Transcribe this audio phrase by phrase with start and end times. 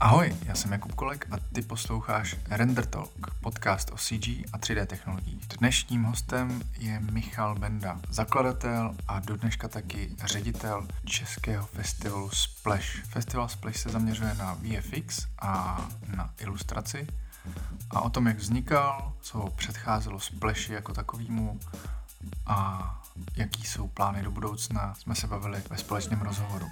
[0.00, 3.10] Ahoj, já jsem Jakub Kolek a ty posloucháš Render Talk,
[3.40, 5.46] podcast o CG a 3D technologiích.
[5.58, 13.04] Dnešním hostem je Michal Benda, zakladatel a do dneška taky ředitel českého festivalu Splash.
[13.04, 15.84] Festival Splash se zaměřuje na VFX a
[16.16, 17.06] na ilustraci
[17.90, 21.60] a o tom, jak vznikal, co předcházelo Splashi jako takovýmu
[22.46, 23.00] a
[23.36, 26.70] jaký jsou plány do budoucna, jsme se bavili ve společném rozhovoru.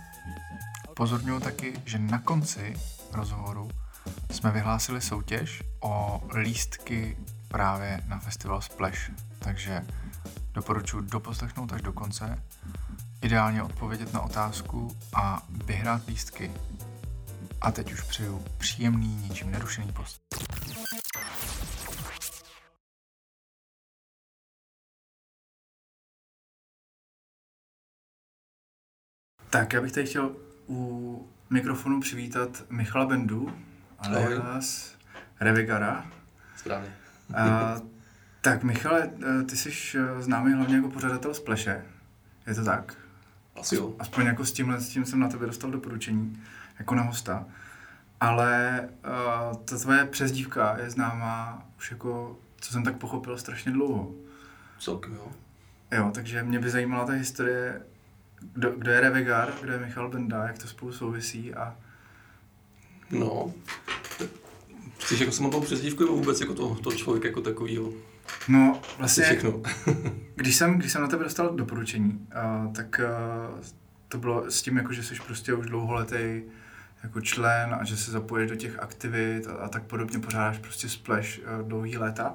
[0.96, 2.76] Pozorňuji taky, že na konci
[3.12, 3.70] rozhovoru
[4.30, 7.16] jsme vyhlásili soutěž o lístky
[7.48, 9.86] právě na festival Splash, takže
[10.52, 12.42] doporučuji doposlechnout až do konce,
[13.22, 16.52] ideálně odpovědět na otázku a vyhrát lístky.
[17.60, 20.20] A teď už přeju příjemný, ničím nerušený post.
[29.50, 30.36] Tak já bych tady chtěl
[30.68, 33.52] u mikrofonu přivítat Michala Bendu,
[33.98, 34.94] alias
[35.40, 36.06] Revigara.
[36.56, 36.88] Správně.
[37.36, 37.74] A,
[38.40, 39.10] tak Michale,
[39.50, 41.84] ty jsi známý hlavně jako pořadatel Spleše,
[42.46, 42.94] je to tak?
[43.60, 43.94] Asi jo.
[43.98, 46.42] Aspoň jako s tímhle, s tím jsem na tebe dostal doporučení,
[46.78, 47.46] jako na hosta.
[48.20, 54.14] Ale uh, ta tvoje přezdívka je známá už jako, co jsem tak pochopil, strašně dlouho.
[54.78, 55.32] Celkem jo.
[55.92, 57.82] Jo, takže mě by zajímala ta historie
[58.40, 61.76] kdo, kdo je Revegar, kdo je Michal Benda, jak to spolu souvisí a...
[63.10, 63.54] No,
[64.98, 67.92] chceš jako samotnou přezdívku nebo vůbec jako to, to člověk jako takovýho?
[68.48, 69.62] No, vlastně, všechno.
[70.34, 72.26] když, jsem, když jsem na tebe dostal doporučení,
[72.66, 73.60] uh, tak uh,
[74.08, 76.42] to bylo s tím, jako, že jsi prostě už dlouholetý
[77.02, 80.88] jako člen a že se zapoješ do těch aktivit a, a tak podobně, pořádáš prostě
[80.88, 82.34] splash uh, dlouhý léta.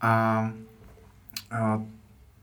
[0.00, 0.52] A,
[1.50, 1.82] a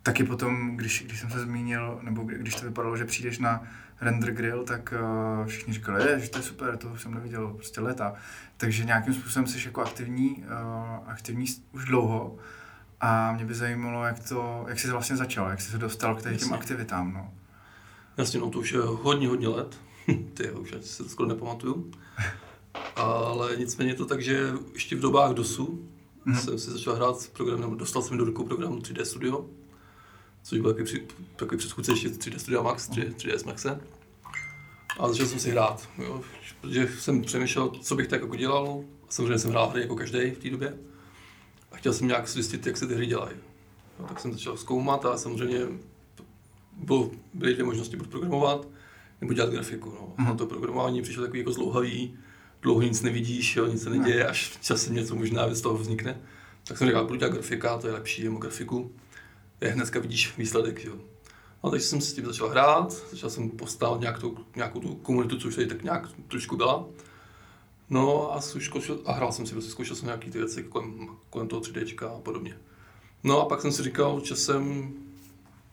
[0.03, 3.63] taky potom, když, když jsem se zmínil, nebo když to vypadalo, že přijdeš na
[4.01, 4.93] render grill, tak
[5.41, 8.13] uh, všichni říkali, že to je super, to jsem neviděl prostě leta.
[8.57, 12.37] Takže nějakým způsobem jsi jako aktivní, uh, aktivní už dlouho
[13.01, 16.21] a mě by zajímalo, jak, to, jak jsi vlastně začal, jak jsi se dostal k
[16.21, 16.55] těm Jasně.
[16.55, 17.13] aktivitám.
[17.13, 17.33] No.
[18.17, 19.79] Jasně, no to už je hodně, hodně let.
[20.33, 21.91] Ty už se to skoro nepamatuju.
[22.95, 25.89] Ale nicméně je to tak, že ještě v dobách DOSu
[26.27, 26.35] mm-hmm.
[26.35, 29.45] jsem si začal hrát program, nebo dostal jsem do rukou programu 3D Studio
[30.43, 31.01] což byl takový,
[31.35, 33.81] takový předchůdce ještě 3D Studio Max, 3, 3ds Maxe.
[34.99, 36.21] A začal jsem si hrát, jo,
[36.61, 38.83] protože jsem přemýšlel, co bych tak jako dělal.
[39.09, 40.77] Samozřejmě jsem hrál hry jako každý v té době.
[41.71, 43.35] A chtěl jsem nějak zjistit, jak se ty hry dělají.
[43.99, 45.59] No, tak jsem začal zkoumat a samozřejmě
[46.77, 48.67] bylo, byly dvě možnosti, buď programovat,
[49.21, 49.89] nebo dělat grafiku.
[49.89, 50.13] No.
[50.17, 50.27] Mm.
[50.27, 52.17] A to programování přišlo takový jako zlouhavý,
[52.61, 56.21] dlouho nic nevidíš, jo, nic se neděje, až časem něco možná z toho vznikne.
[56.67, 58.91] Tak jsem říkal, budu dělat grafika, to je lepší, jako grafiku
[59.69, 60.85] dneska vidíš výsledek.
[60.85, 60.95] Jo.
[61.63, 65.39] A takže jsem s tím začal hrát, začal jsem postávat nějak tu, nějakou tu komunitu,
[65.39, 66.85] což tady tak nějak trošku byla.
[67.89, 71.47] No a, zkoušel, a hrál jsem si, prostě zkoušel jsem nějaký ty věci kolem, kolem
[71.47, 72.57] toho 3D a podobně.
[73.23, 74.93] No a pak jsem si říkal časem,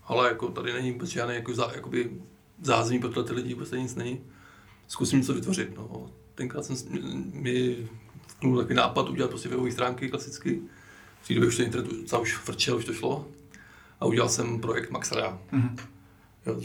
[0.05, 2.11] ale jako tady není vůbec žádný jako zá, jakoby
[2.63, 4.21] zázemí pro ty lidi, vůbec nic není.
[4.89, 5.77] Zkusím něco vytvořit.
[5.77, 6.11] No.
[6.35, 6.77] Tenkrát jsem
[7.33, 7.89] mi
[8.27, 10.61] vknul takový nápad udělat prostě webové stránky klasicky.
[11.23, 13.27] V té době už ten internet už frčel, už to šlo
[14.01, 15.39] a udělal jsem projekt Maxarea.
[15.53, 15.77] Mm-hmm.
[16.47, 16.61] Jo,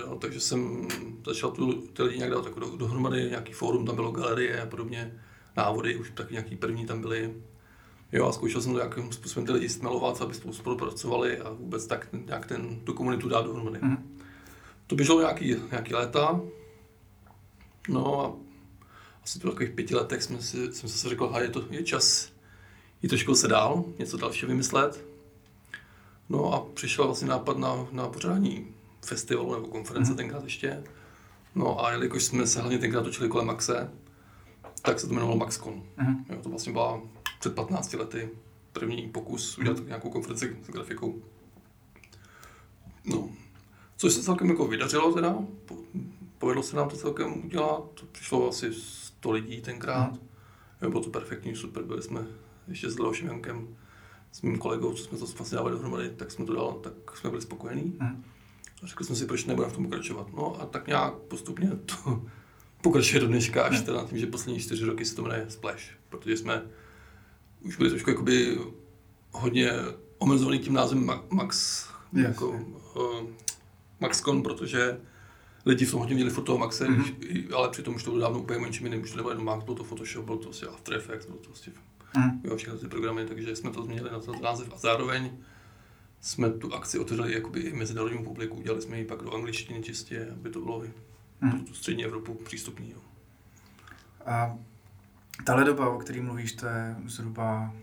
[0.00, 0.88] jo, takže jsem
[1.26, 4.66] začal tu, ty lidi nějak dát jako do, dohromady, nějaký fórum, tam bylo galerie a
[4.66, 5.14] podobně,
[5.56, 7.34] návody, už taky nějaký první tam byly.
[8.12, 11.86] Jo, a zkoušel jsem to nějakým způsobem ty lidi stmelovat, aby spolu spolupracovali a vůbec
[11.86, 13.78] tak nějak ten, tu komunitu dát dohromady.
[13.78, 13.98] Mm-hmm.
[14.86, 16.40] To běželo nějaký, nějaký léta.
[17.88, 18.32] No a
[19.24, 22.32] asi po takových pěti letech jsme si, jsem si řekl, že je, to, je čas
[23.02, 25.07] jít trošku se dál, něco dalšího vymyslet.
[26.28, 28.66] No a přišel vlastně nápad na, na pořádání
[29.04, 30.16] festivalu nebo konference mm.
[30.16, 30.84] tenkrát ještě.
[31.54, 33.90] No a jelikož jsme se hlavně tenkrát točili kolem Maxe,
[34.82, 35.82] tak se to jmenovalo MaxCon.
[35.96, 36.24] Mm.
[36.28, 37.00] Jo, to vlastně byla
[37.40, 38.30] před 15 lety
[38.72, 39.86] první pokus udělat mm.
[39.86, 41.22] nějakou konferenci s grafikou.
[43.04, 43.30] No,
[43.96, 45.38] což se celkem jako vydařilo teda,
[46.38, 50.12] povedlo se nám to celkem udělat, to přišlo asi 100 lidí tenkrát.
[50.12, 50.28] Mm.
[50.82, 52.26] Jo, bylo to perfektní, super, byli jsme
[52.68, 53.76] ještě s Leošem Jankem
[54.32, 57.30] s mým kolegou, co jsme to vlastně dávali dohromady, tak jsme to dali, tak jsme
[57.30, 57.96] byli spokojení.
[58.00, 58.24] Hmm.
[58.82, 60.26] A řekli jsme si, proč nebudeme v tom pokračovat.
[60.36, 62.22] No a tak nějak postupně to
[62.82, 63.86] pokračuje do dneška, až hmm.
[63.86, 66.62] teda tím, že poslední čtyři roky se to jmenuje Splash, protože jsme
[67.60, 68.58] už byli trošku jakoby
[69.32, 69.72] hodně
[70.18, 72.26] omezovaný tím názvem Max, yes.
[72.26, 73.28] jako uh,
[74.00, 75.00] MaxCon, protože
[75.66, 77.54] lidi v tom hodně měli toho Maxe, mm-hmm.
[77.54, 79.74] ale přitom už to bylo dávno úplně menším jiným, už to nebylo jenom Max, byl
[79.74, 81.72] to Photoshop, byl to vlastně After Effects, byl to vlastně
[82.16, 82.40] mm.
[82.44, 85.30] jo, všechny ty programy, takže jsme to změnili na ten název a zároveň
[86.20, 90.28] jsme tu akci otevřeli jakoby i mezinárodnímu publiku, udělali jsme ji pak do angličtiny čistě,
[90.32, 90.92] aby to bylo i
[91.40, 91.50] mm.
[91.50, 92.90] pro tu střední Evropu přístupný.
[92.90, 92.98] Jo.
[94.26, 94.58] A
[95.44, 97.74] Tahle doba, o který mluvíš, to je zhruba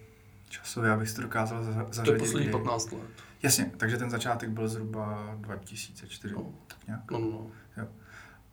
[0.50, 2.06] časově, abych to dokázal zařadit.
[2.06, 3.02] To je poslední 15 let.
[3.44, 6.54] Jasně, takže ten začátek byl zhruba 2004, no.
[6.68, 7.12] tak nějak.
[7.12, 7.48] No, no, no.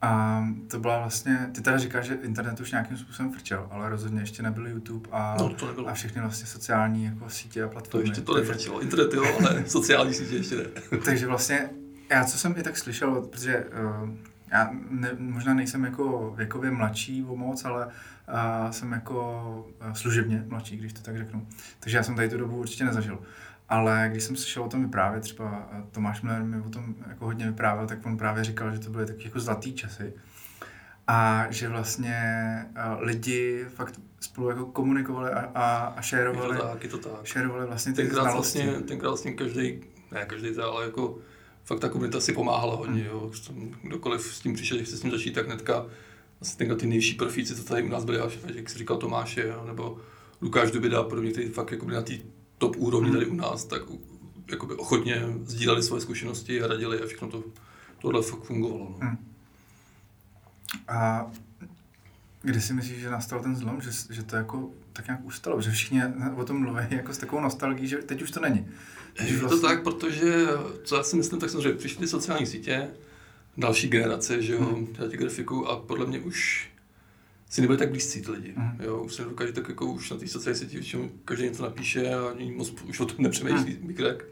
[0.03, 4.21] A to byla vlastně, ty teda říkáš, že internet už nějakým způsobem frčel, ale rozhodně
[4.21, 5.89] ještě nebyl YouTube a, no, to nebylo.
[5.89, 8.05] a všechny vlastně sociální jako sítě a platformy.
[8.05, 10.65] To ještě to nefrčelo, internet jo, ale sociální sítě ještě ne.
[11.05, 11.71] takže vlastně,
[12.11, 13.65] já co jsem i tak slyšel, protože
[14.03, 14.11] uh,
[14.53, 20.45] já ne, možná nejsem jako věkově mladší o moc, ale uh, jsem jako uh, služebně
[20.49, 21.47] mladší, když to tak řeknu.
[21.81, 23.19] Takže já jsem tady tu dobu určitě nezažil.
[23.73, 27.47] Ale když jsem slyšel o tom vyprávět, třeba Tomáš Miller mi o tom jako hodně
[27.47, 30.13] vyprávěl, tak on právě říkal, že to byly taky jako zlatý časy.
[31.07, 32.17] A že vlastně
[32.99, 37.25] lidi fakt spolu jako komunikovali a, a, a šerovali, je to tak, je to tak.
[37.27, 38.63] šerovali vlastně ty tenkrát znalosti.
[38.63, 41.19] Vlastně, tenkrát vlastně každý, ne každý ale jako
[41.65, 43.31] fakt ta komunita si pomáhala hodně, jo.
[43.83, 45.87] Kdokoliv s tím přišel, že chce s tím začít, tak netka
[46.41, 48.19] vlastně tenkrát ty nejvyšší profíci, co tady u nás byli,
[48.55, 49.99] jak jsi říkal Tomáše, nebo
[50.43, 52.15] Lukáš Dubida a podobně, kteří fakt jako byli na té
[52.63, 53.19] top úrovni hmm.
[53.19, 53.83] tady u nás, tak
[54.51, 57.45] jakoby ochotně sdíleli svoje zkušenosti a radili a všechno to,
[57.99, 58.85] tohle fakt fungovalo.
[58.91, 58.97] No.
[59.01, 59.17] Hmm.
[60.89, 61.27] A
[62.43, 65.71] kdy si myslíš, že nastal ten zlom, že, že to jako tak nějak ustalo, že
[65.71, 66.03] všichni
[66.37, 68.67] o tom mluví jako s takovou nostalgií, že teď už to není.
[69.25, 69.61] Je vlastně...
[69.61, 70.47] to tak, protože,
[70.85, 72.89] co já si myslím, tak samozřejmě přišly sociální sítě,
[73.57, 74.87] další generace, že jo, hmm.
[75.11, 76.71] grafiku a podle mě už
[77.53, 78.53] si nebyli tak blízcí ty lidi.
[78.57, 78.81] Mm.
[78.81, 82.15] Jo, už se dokáže tak jako už na té sociální síti většinou každý něco napíše
[82.15, 83.87] a ani moc už o tom nepřemýšlí, mm.
[83.87, 84.29] mikrek.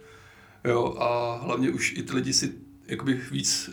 [0.65, 2.53] Jo, a hlavně už i ty lidi si
[2.87, 3.71] jakoby víc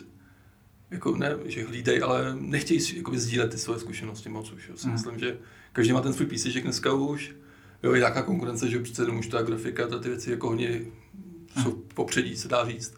[0.90, 4.68] jako ne, že hlídají, ale nechtějí si jakoby sdílet ty svoje zkušenosti moc už.
[4.68, 4.76] Jo.
[4.76, 4.92] Si mm.
[4.92, 5.38] myslím, že
[5.72, 7.34] každý má ten svůj píseček dneska už.
[7.82, 11.62] Jo, je nějaká konkurence, že přece už ta grafika, ta ty věci jako hodně mm.
[11.62, 12.94] jsou popředí, se dá říct.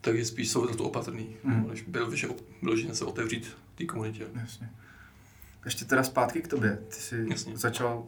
[0.00, 1.68] Takže spíš jsou za to opatrný, mm.
[1.68, 2.28] než byl, že
[2.62, 4.26] byl, že se otevřít té komunitě.
[4.34, 4.70] Jasně.
[5.64, 6.78] Ještě teda zpátky k tobě.
[6.88, 7.56] Ty jsi Jasně.
[7.56, 8.06] začal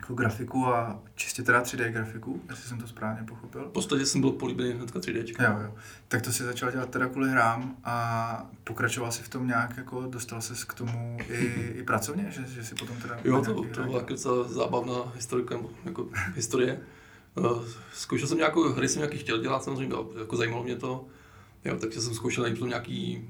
[0.00, 3.68] jako grafiku a čistě teda 3D grafiku, jestli jsem to správně pochopil.
[3.68, 5.44] V podstatě jsem byl políbený hnedka 3D.
[5.44, 5.74] Jo, jo.
[6.08, 10.06] Tak to si začal dělat teda kvůli hrám a pokračoval si v tom nějak, jako
[10.06, 11.44] dostal ses k tomu i,
[11.76, 13.18] i pracovně, že, že si potom teda...
[13.24, 16.80] Jo, to, to byla docela zábavná historika, jako historie.
[17.34, 21.06] Uh, zkoušel jsem nějakou hry, jsem nějaký chtěl dělat, samozřejmě jako zajímalo mě to.
[21.64, 23.28] Jo, takže jsem zkoušel najít nějaký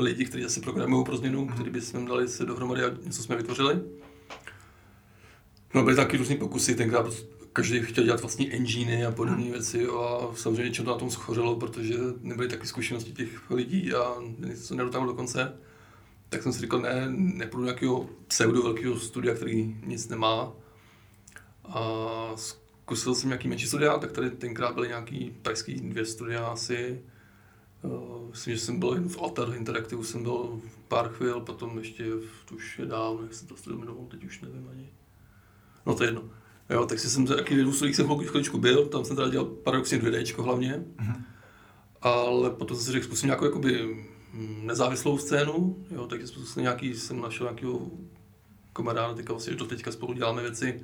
[0.00, 3.36] lidi, kteří asi programují pro změnu, kteří by jsme dali se dohromady a něco jsme
[3.36, 3.80] vytvořili.
[5.74, 7.06] No byly taky různé pokusy, tenkrát
[7.52, 11.56] každý chtěl dělat vlastní engine a podobné věci a samozřejmě něčemu to na tom schořelo,
[11.56, 15.58] protože nebyly taky zkušenosti těch lidí a nic to nedotáhlo do konce.
[16.28, 20.52] Tak jsem si říkal, ne, nepůjdu nějakého pseudo velkého studia, který nic nemá.
[21.64, 21.82] A
[22.36, 27.00] zkusil jsem nějaký menší studia, tak tady tenkrát byly nějaký tajský dvě studia asi
[28.30, 32.44] myslím, že jsem byl jen v Altar Interactive, jsem byl pár chvil, potom ještě, v,
[32.48, 34.88] to už je dávno, jak se to jmenovalo, teď už nevím ani.
[35.86, 36.22] No to je jedno.
[36.70, 40.84] Jo, tak jsem taky studiích jsem chviličku byl, tam jsem teda dělal paradoxně 2D hlavně,
[40.96, 41.22] mm-hmm.
[42.02, 43.84] ale potom jsem si řekl, zkusím nějakou jakoby
[44.32, 47.90] mm, nezávislou scénu, jo, takže jsem nějaký, jsem našel nějakého
[48.72, 50.80] kamaráda, teďka vlastně do teďka spolu děláme věci,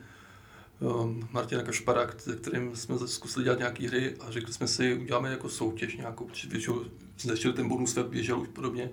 [0.83, 2.07] um, Martina Kašpara,
[2.41, 6.85] kterým jsme zkusili dělat nějaké hry a řekli jsme si, uděláme jako soutěž nějakou, většinou
[7.17, 8.91] začal ten bonus web běžel už podobně.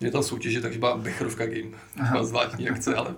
[0.00, 1.78] Měli tam soutěže, takže byla Becherovka game,
[2.10, 3.14] byla zvláštní akce, ale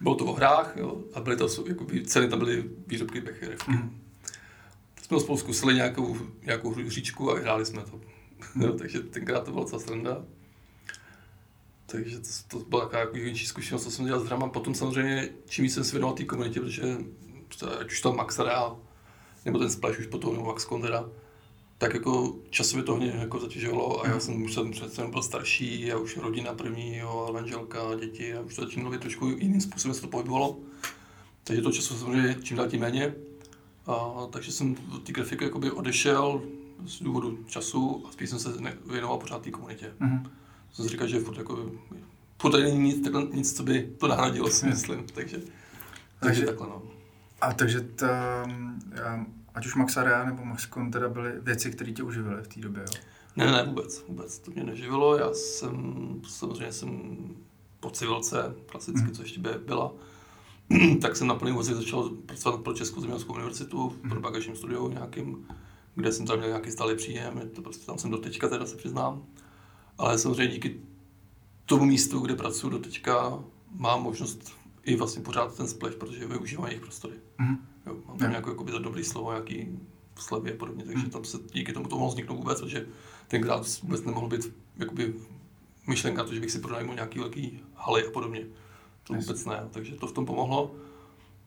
[0.00, 3.70] bylo to o hrách jo, a byly to, jakoby, ceny tam byly výrobky Becherovky.
[3.70, 4.00] Mm.
[5.02, 8.00] Jsme spolu zkusili nějakou, nějakou hříčku a vyhráli jsme to.
[8.54, 8.62] Mm.
[8.62, 10.24] jo, takže tenkrát to byla docela sranda.
[11.92, 14.48] Takže to, to byla taková jako větší zkušenost, co jsem dělal s hrama.
[14.48, 16.82] Potom samozřejmě, čím víc jsem se věnoval té komunitě, protože
[17.80, 18.80] ať už to Max Real,
[19.44, 21.10] nebo ten Splash už potom, nebo Max Condera,
[21.78, 25.92] tak jako časově to hodně jako zatěžovalo a já jsem už jsem přece byl starší
[25.92, 29.60] a už rodina první, jo, a manželka, děti a už to začínalo být trošku jiným
[29.60, 30.58] způsobem se to pohybovalo.
[31.44, 33.14] Takže to času samozřejmě čím dál tím méně.
[33.86, 36.42] A, takže jsem od té grafiky jakoby odešel
[36.86, 38.52] z důvodu času a spíš jsem se
[38.86, 39.94] věnoval pořád té komunitě.
[40.00, 40.30] Mm-hmm
[40.72, 41.70] jsem si říkal, že furt, jako,
[42.42, 45.06] furt není nic, takhle, nic, co by to nahradilo, si myslím.
[45.14, 45.52] Takže, takže,
[46.20, 46.82] takže takhle, no.
[47.40, 48.44] A takže ta,
[49.54, 52.82] ať už Max Area nebo Maxcon teda byly věci, které tě uživily v té době,
[52.82, 53.00] jo?
[53.36, 54.38] Ne, ne, vůbec, vůbec.
[54.38, 55.18] To mě neživilo.
[55.18, 57.00] Já jsem, samozřejmě jsem
[57.80, 59.12] po civilce, klasicky, mm.
[59.12, 59.92] co ještě by byla,
[61.02, 64.10] tak jsem na plný úvazek začal pracovat pro Českou zemědělskou univerzitu, mm.
[64.10, 65.46] pro bagažním studiu nějakým,
[65.94, 68.76] kde jsem tam měl nějaký stálý příjem, to prostě tam jsem do teďka teda se
[68.76, 69.22] přiznám.
[69.98, 70.80] Ale samozřejmě díky
[71.66, 74.52] tomu místu, kde pracuji do teďka, mám možnost
[74.84, 77.14] i vlastně pořád ten splash, protože využívám jejich prostory.
[77.38, 77.56] Mm.
[77.86, 79.78] Jo, mám tam nějaké jakoby, dobrý slovo, nějaký
[80.16, 81.10] slevy a podobně, takže mm.
[81.10, 82.86] tam se díky tomu to mohlo vzniknout vůbec, protože
[83.28, 85.14] tenkrát vůbec nemohl být jakoby
[85.86, 88.46] myšlenka to, že bych si pronajmul nějaký velký haly a podobně.
[89.04, 90.74] To vůbec ne, takže to v tom pomohlo.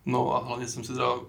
[0.05, 1.19] No a hlavně jsem si teda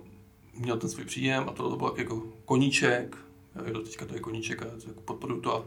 [0.55, 3.17] měl ten svůj příjem a to, to byl jako koníček,
[3.55, 5.65] já do teďka to je koníček a jako podporuju to a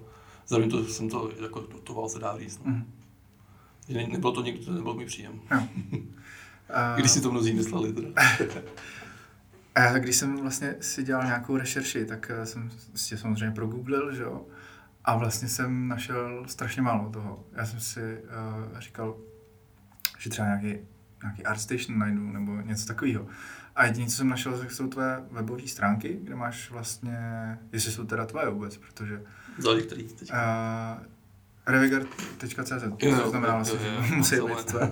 [0.50, 2.62] zároveň to jsem to jako dotoval, se dá říct.
[2.66, 2.72] No.
[2.72, 2.94] Mm.
[3.90, 5.42] Ne, nebylo to nikdy, to nebyl můj příjem.
[5.52, 5.68] No.
[6.96, 8.10] Když si to mnozí mysleli teda.
[9.76, 14.16] A já, když jsem vlastně si dělal nějakou rešerši, tak eh, jsem si samozřejmě progooglil,
[14.16, 14.46] že jo,
[15.06, 17.46] a vlastně jsem našel strašně málo toho.
[17.54, 19.18] Já jsem si uh, říkal,
[20.20, 20.80] že třeba nějaký,
[21.24, 23.28] nějaký ArtStation najdu nebo něco takového.
[23.76, 27.18] A jediné, co jsem našel, tak jsou tvoje webové stránky, kde máš vlastně,
[27.72, 29.22] jestli jsou teda tvoje vůbec, protože...
[29.60, 30.32] Záleží který teď.
[30.32, 31.04] Uh,
[31.68, 32.84] Revigard.cz,
[33.24, 34.92] to znamená vlastně, že musí být tvoje.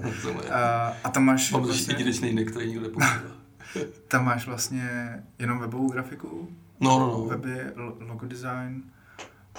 [0.52, 1.52] a, a tam máš...
[1.52, 3.22] Mám vlastně, jedinečný jiný, který nikdo nepoužívá.
[4.08, 7.26] tam máš vlastně jenom webovou grafiku, no, no, no.
[7.26, 7.62] weby,
[8.00, 8.84] logo design,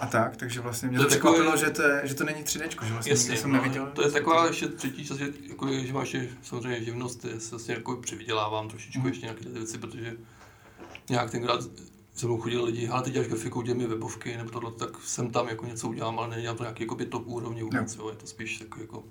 [0.00, 1.64] a tak, takže vlastně mě to, to překvapilo, takový...
[1.64, 3.86] že, to je, že to není 3D, že vlastně Jasně, jsem no, neviděl.
[3.86, 7.50] To je taková ještě třetí čas, že, jako, že máš je, samozřejmě živnost, je, se
[7.50, 9.08] vlastně jako přivydělávám trošičku hmm.
[9.08, 10.16] ještě nějaké ty věci, protože
[11.10, 11.60] nějak tenkrát
[12.18, 15.30] se mnou chodili lidi, ale ty děláš grafiku, dělej mi webovky, nebo tohle, tak jsem
[15.30, 18.02] tam jako něco udělám, ale nedělám to nějaký jako top úrovně vůbec, jo.
[18.02, 18.10] jo.
[18.10, 19.04] je to spíš takový jako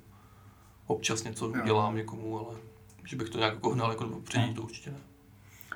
[0.87, 1.61] občas něco jo.
[1.65, 2.55] dělám někomu, ale
[3.05, 4.97] že bych to nějak jako hnal jako do předí, to určitě ne.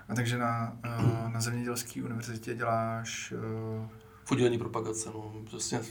[0.10, 3.88] A takže na, uh, na zemědělské univerzitě děláš uh,
[4.24, 5.10] v oddělení propagace.
[5.14, 5.34] No.
[5.46, 5.82] Přesně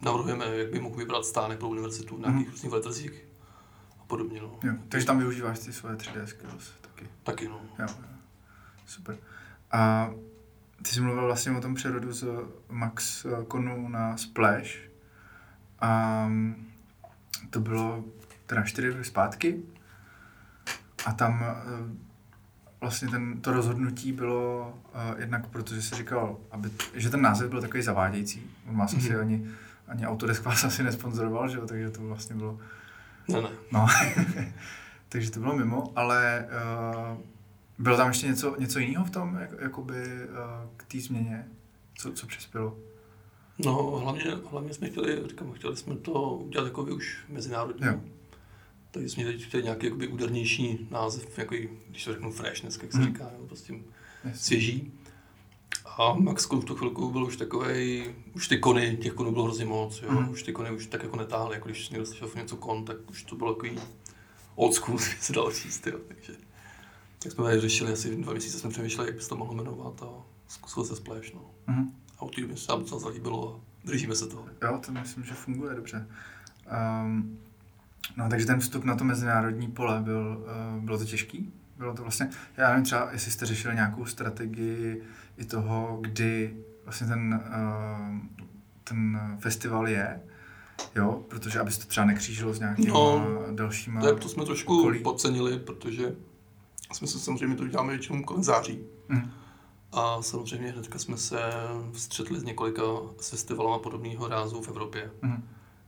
[0.00, 2.52] navrhujeme, jak by mohl vybrat stánek pro univerzitu nějakých mm.
[2.52, 3.24] různých veletrzích
[4.00, 4.40] a podobně.
[4.40, 4.58] No.
[4.64, 7.08] Jo, takže tam využíváš ty svoje 3D skills taky.
[7.22, 7.60] Taky, no.
[7.78, 7.86] Jo,
[8.86, 9.18] super.
[9.72, 10.10] A
[10.82, 12.24] ty jsi mluvil vlastně o tom přerodu z
[12.68, 14.70] Max Konu na Splash.
[15.80, 16.30] A
[17.50, 18.04] to bylo
[18.46, 19.62] teda čtyři roky zpátky.
[21.06, 22.10] A tam eh,
[22.80, 27.60] vlastně ten, to rozhodnutí bylo uh, jednak protože si říkal, aby, že ten název byl
[27.60, 28.50] takový zavádějící.
[28.68, 28.98] On vás mm-hmm.
[28.98, 29.20] asi mhm.
[29.20, 29.46] ani,
[29.88, 31.66] ani Autodesk vás asi nesponzoroval, že jo?
[31.66, 32.58] takže to vlastně bylo...
[33.28, 33.48] Ne, ne.
[33.72, 33.86] No.
[35.08, 36.46] takže to bylo mimo, ale
[37.12, 37.18] uh,
[37.82, 41.48] bylo tam ještě něco, něco jiného v tom, jak, jakoby uh, k té změně,
[41.98, 42.78] co, co přispělo?
[43.58, 47.86] No, hlavně, hlavně jsme chtěli, říkám, chtěli jsme to udělat jako už mezinárodní.
[47.86, 48.00] Jo
[48.90, 51.54] takže jsme teď chtěli nějaký jakoby údernější název, jako
[51.88, 53.06] když to řeknu freshness, jak se hmm.
[53.06, 53.74] říká, nebo prostě
[54.34, 54.92] svěží.
[55.98, 59.64] A Max v tu chvilku byl už takový, už ty kony, těch konů bylo hrozně
[59.64, 60.10] moc, jo?
[60.10, 60.30] Mm.
[60.30, 63.22] už ty kony už tak jako netáhly, jako když někdo slyšel něco kon, tak už
[63.22, 63.78] to bylo takový
[64.54, 65.98] old school, se dalo říct, jo?
[66.08, 66.32] takže
[67.22, 70.02] tak jsme tady řešili asi dva měsíce, jsme přemýšleli, jak by se to mohlo jmenovat
[70.02, 70.06] a
[70.48, 71.50] zkusil se splash, no.
[71.66, 71.90] Mm.
[72.18, 74.46] A od té doby se nám to zalíbilo a držíme se toho.
[74.62, 76.06] Jo, to myslím, že funguje dobře.
[77.02, 77.38] Um,
[78.16, 80.44] No, takže ten vstup na to mezinárodní pole byl,
[80.76, 81.52] uh, bylo to těžký?
[81.78, 85.02] Bylo to vlastně, já nevím třeba, jestli jste řešili nějakou strategii
[85.36, 88.18] i toho, kdy vlastně ten, uh,
[88.84, 90.20] ten festival je,
[90.96, 95.00] jo, protože abys to třeba nekřížilo s nějakými no, dalšíma tak to jsme trošku okolí.
[95.00, 96.14] podcenili, protože
[96.92, 98.84] jsme se samozřejmě to děláme většinou kolem září.
[99.08, 99.30] Mm.
[99.92, 101.40] A samozřejmě hnedka jsme se
[101.92, 102.82] střetli s několika
[103.20, 105.10] festivalama podobného rázu v Evropě.
[105.22, 105.42] Mm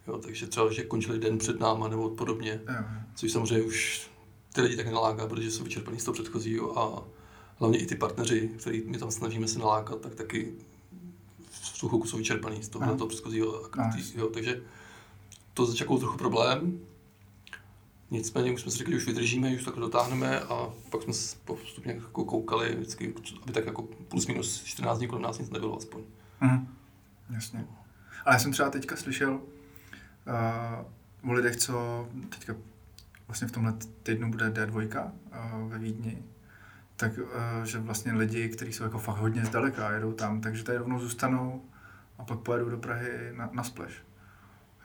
[0.07, 2.85] Jo, takže třeba, že končili den před náma nebo podobně, jo.
[3.15, 4.11] což samozřejmě už
[4.53, 7.05] ty lidi tak naláká, protože jsou vyčerpaní z toho předchozího a
[7.57, 10.53] hlavně i ty partneři, který my tam snažíme se nalákat, tak taky
[11.51, 13.63] v tu chvilku jsou vyčerpaní z toho, toho předchozího.
[14.15, 14.63] Jo, takže
[15.55, 16.81] to začal trochu problém.
[18.13, 21.13] Nicméně už jsme si řekli, že už vydržíme, už takhle dotáhneme a pak jsme
[21.45, 25.77] postupně jako koukali, vždycky, aby tak jako plus minus 14 dní kolem nás nic nebylo
[25.77, 26.03] aspoň.
[26.41, 26.69] Mhm.
[27.31, 27.67] Jasně.
[28.25, 32.55] Ale já jsem třeba teďka slyšel, uh, o lidech, co teďka
[33.27, 36.23] vlastně v tomhle týdnu bude D2 uh, ve Vídni,
[36.97, 40.79] tak uh, že vlastně lidi, kteří jsou jako fakt hodně zdaleka, jedou tam, takže tady
[40.79, 41.65] rovnou zůstanou
[42.19, 44.12] a pak pojedou do Prahy na, na Splash.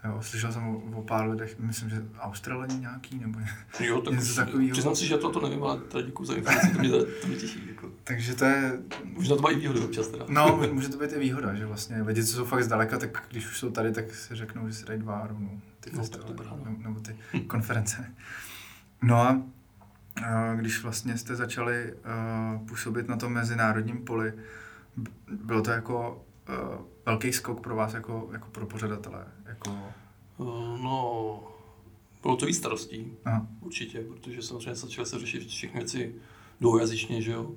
[0.04, 3.40] Jo, slyšel jsem o, o pár lidech, myslím, že Australani nějaký, nebo
[3.80, 4.72] jo, tak něco takového.
[4.72, 7.36] Přiznám si, že to, to nevím, ale teda děkuji za informaci, to mě, to mě
[7.36, 7.68] těší.
[7.70, 7.92] Jako.
[8.04, 8.80] Takže to je...
[9.04, 10.26] Možná to mají výhody občas teda.
[10.30, 13.48] No, může to být i výhoda, že vlastně lidi, co jsou fakt zdaleka, tak když
[13.48, 16.76] už jsou tady, tak si řeknou, že si dají dva rovnou ty no, festivaly, no.
[16.78, 17.16] nebo ty
[17.48, 18.14] konference.
[19.02, 19.42] No a
[20.56, 24.34] když vlastně jste začali uh, působit na tom mezinárodním poli,
[25.28, 29.26] bylo to jako uh, velký skok pro vás jako, jako pro pořadatele?
[29.58, 29.80] Jako...
[30.38, 31.44] Uh, no,
[32.22, 33.48] bylo to víc starostí, Aha.
[33.62, 36.16] určitě, protože samozřejmě začaly se řešit všechny věci
[36.60, 37.52] dvoujazyčně, že jo.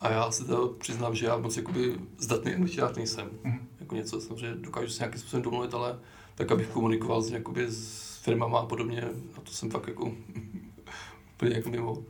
[0.00, 3.30] A já se teda přiznám, že já moc jakoby zdatný angličtinář nejsem.
[3.44, 3.68] Mm.
[3.80, 5.98] Jako něco samozřejmě dokážu se nějakým způsobem domluvit, ale
[6.34, 9.02] tak, abych komunikoval s, jakoby, s firmama a podobně,
[9.36, 10.04] a to jsem fakt jako
[11.34, 12.04] úplně jako mimo.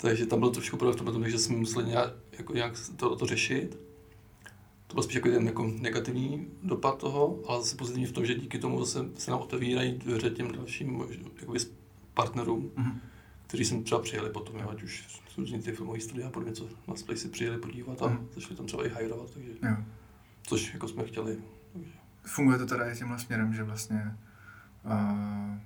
[0.00, 3.26] Takže tam bylo trošku problém v tom, že jsme museli nějak, jako nějak to, to
[3.26, 3.87] řešit
[4.88, 8.34] to byl spíš jako jeden jako negativní dopad toho, ale zase pozitivní v tom, že
[8.34, 11.02] díky tomu zase se nám otevírají dveře těm dalším
[11.40, 11.58] jakoby,
[12.14, 12.98] partnerům, mm-hmm.
[13.46, 16.68] kteří sem třeba přijeli potom, jo, ať už různý ty filmové studia a podobně, co
[16.88, 18.26] na Splay si přijeli podívat a mm-hmm.
[18.34, 19.76] začali tam třeba i hajrovat, takže, jo.
[20.42, 21.38] což jako jsme chtěli.
[21.72, 21.90] Takže.
[22.22, 24.16] Funguje to teda i tímhle směrem, že vlastně
[24.84, 25.56] uh,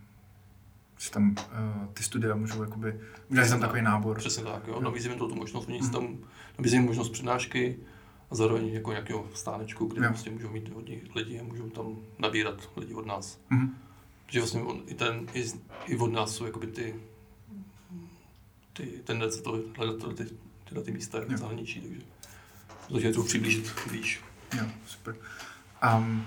[0.98, 4.18] že tam uh, ty studia můžou jakoby, udělat tam takový nábor.
[4.18, 4.80] Přesně tak, jo.
[4.80, 5.90] Nabízíme to tu možnost, oni mm.
[5.90, 6.18] tam
[6.58, 7.78] nabízíme možnost přednášky
[8.32, 12.70] a zároveň jako nějakého stánečku, kde prostě můžou mít hodně lidí a můžou tam nabírat
[12.76, 13.40] lidi od nás.
[13.50, 13.76] Mm.
[14.28, 15.44] Že vlastně on, i, ten, i,
[15.86, 16.94] i od nás jsou jakoby ty,
[18.72, 20.26] ty tendence to hledat ty,
[20.64, 22.00] tyhle ty místa jako zahraničí, takže
[22.92, 24.20] takže to přiblížit blíž.
[24.58, 25.16] Jo, super.
[25.96, 26.26] Um,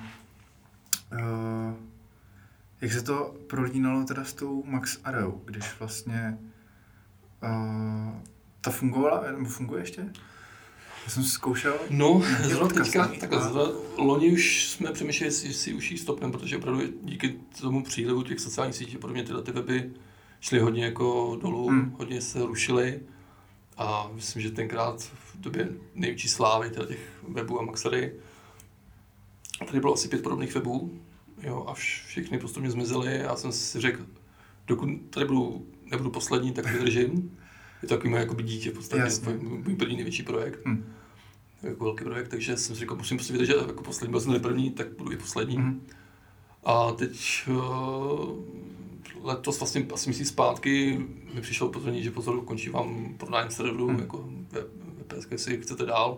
[1.12, 1.74] uh,
[2.82, 6.38] jak se to prolínalo teda s tou Max Areou, když vlastně
[7.44, 8.20] uh,
[8.62, 10.10] ta fungovala, nebo funguje ještě?
[11.06, 11.78] Já jsem zkoušel.
[11.90, 13.32] No, zrovna teďka, tak
[13.98, 18.40] loni už jsme přemýšleli, jestli si už jí stopneme, protože opravdu díky tomu přílivu těch
[18.40, 19.92] sociálních sítí, podobně tyhle ty weby
[20.40, 21.96] šly hodně jako dolů, hmm.
[21.98, 23.00] hodně se rušily.
[23.78, 28.14] A myslím, že tenkrát v době největší slávy těch webů a Maxary,
[29.66, 31.00] tady bylo asi pět podobných webů,
[31.44, 34.06] jo, a všichni postupně zmizely a já jsem si řekl,
[34.68, 37.38] dokud tady budu, nebudu poslední, tak vydržím.
[37.82, 39.04] Je to takový moje jakoby dítě v podstatě,
[39.40, 40.66] můj první největší projekt.
[40.66, 40.95] Hmm.
[41.66, 44.72] Jako velký projekt, takže jsem si říkal, musím prostě vydržet jako poslední, byl jsem první,
[44.72, 45.56] tak budu i poslední.
[45.56, 45.88] Hmm.
[46.64, 48.30] A teď uh,
[49.24, 54.00] letos vlastně asi měsíc zpátky mi přišlo upozornění, že pozor, končí vám prodání serveru, hmm.
[54.00, 54.30] jako
[55.08, 56.18] PSK, jestli chcete dál.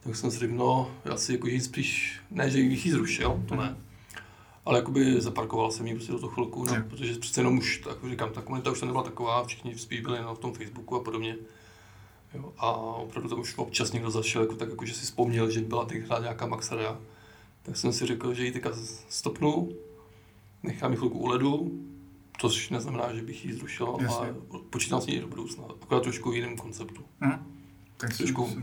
[0.00, 3.44] Tak jsem si řekl, no, já si jako jít spíš, ne, že bych ji zrušil,
[3.48, 3.76] to ne,
[4.68, 7.96] ale jakoby zaparkoval jsem ji prostě do toho chvilku, no, protože přece jenom už, tak
[8.10, 11.36] říkám, ta komunita už to nebyla taková, všichni spíš byli na tom Facebooku a podobně.
[12.34, 15.60] Jo, a opravdu tam už občas někdo zašel, jako tak jako, že si vzpomněl, že
[15.60, 17.00] byla tenkrát nějaká Maxarea.
[17.62, 18.70] Tak jsem si řekl, že ji teďka
[19.08, 19.68] stopnu,
[20.62, 21.84] nechám ji chvilku u ledu,
[22.38, 24.16] což neznamená, že bych ji zrušil, Jasně.
[24.16, 24.34] ale
[24.70, 27.04] počítám s ní do budoucna, akorát trošku v jiném konceptu.
[27.20, 27.56] Hmm.
[27.96, 28.62] Tak trošku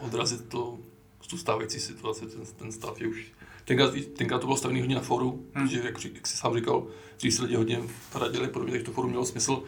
[0.00, 0.78] odrazit to,
[1.30, 3.32] tu stávající situaci, ten, ten stav je už
[3.66, 5.68] Tenkrát, tenkrát to bylo stavené hodně na foru, hmm.
[5.68, 6.86] protože, jak, jak jsi sám říkal,
[7.18, 7.80] dřív se lidi hodně
[8.14, 9.62] radili, podobně, takže to forum mělo smysl.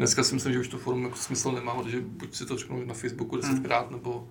[0.00, 2.84] Dneska si myslím, že už to forum jako smysl nemá, protože buď si to řeknu
[2.84, 3.96] na Facebooku desetkrát, hmm.
[3.96, 4.28] nebo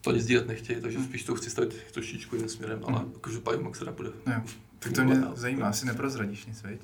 [0.00, 3.12] to nic sdílet nechtějí, takže spíš to chci stavit trošičku jiným směrem, ale hmm.
[3.20, 4.08] každopádně Max teda bude.
[4.26, 4.42] Jo.
[4.78, 6.80] Tak to mě zajímá, asi neprozradíš nic, veď?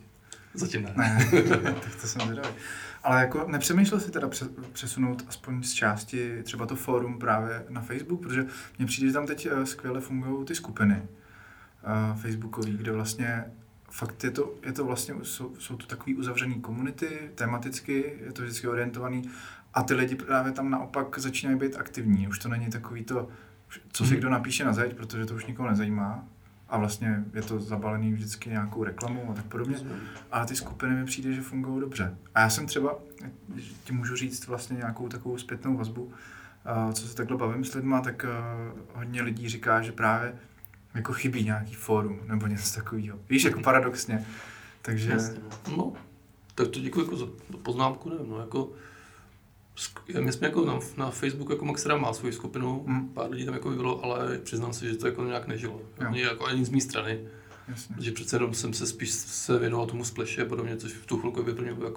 [0.55, 0.95] Zatím ne.
[0.97, 1.29] ne.
[1.83, 2.55] tak to jsem zvědavý.
[3.03, 4.31] Ale jako nepřemýšlel si teda
[4.73, 8.47] přesunout aspoň z části třeba to fórum právě na Facebook, protože
[8.79, 13.45] mně přijde, že tam teď eh, skvěle fungují ty skupiny uh, facebookový, kde vlastně
[13.95, 18.43] fakt je to, je to vlastně, jsou, jsou to takové uzavřené komunity, tematicky, je to
[18.43, 19.31] vždycky orientovaný
[19.75, 22.29] a ty lidi právě tam naopak začínají být aktivní.
[22.29, 23.29] Už to není takový to,
[23.93, 24.19] co si mhm.
[24.19, 26.25] kdo napíše na zeď, protože to už nikoho nezajímá
[26.69, 29.77] a vlastně je to zabalený vždycky nějakou reklamou a tak podobně.
[30.33, 32.17] Ale ty skupiny mi přijde, že fungují dobře.
[32.35, 32.99] A já jsem třeba,
[33.85, 38.01] ti můžu říct vlastně nějakou takovou zpětnou vazbu, uh, co se takhle bavím s lidma,
[38.01, 40.35] tak uh, hodně lidí říká, že právě
[40.95, 43.19] jako chybí nějaký fórum nebo něco takového.
[43.31, 44.27] Víš, jako paradoxně.
[44.83, 45.11] Takže...
[45.11, 45.41] Jasně.
[45.77, 45.93] No,
[46.55, 47.27] tak to děkuji jako za
[47.63, 48.71] poznámku, nevím, no, jako
[50.21, 53.09] my jsme jako na, na Facebooku jako Maxera má svoji skupinu, mm.
[53.09, 55.81] pár lidí tam jako bylo, ale přiznám se, že to jako nějak nežilo.
[55.99, 57.21] Ani, jako ani z mé strany.
[57.69, 57.97] Jasně.
[57.97, 61.19] Protože přece jenom jsem se spíš se věnoval tomu spleše a podobně, což v tu
[61.19, 61.91] chvilku by pro mě byla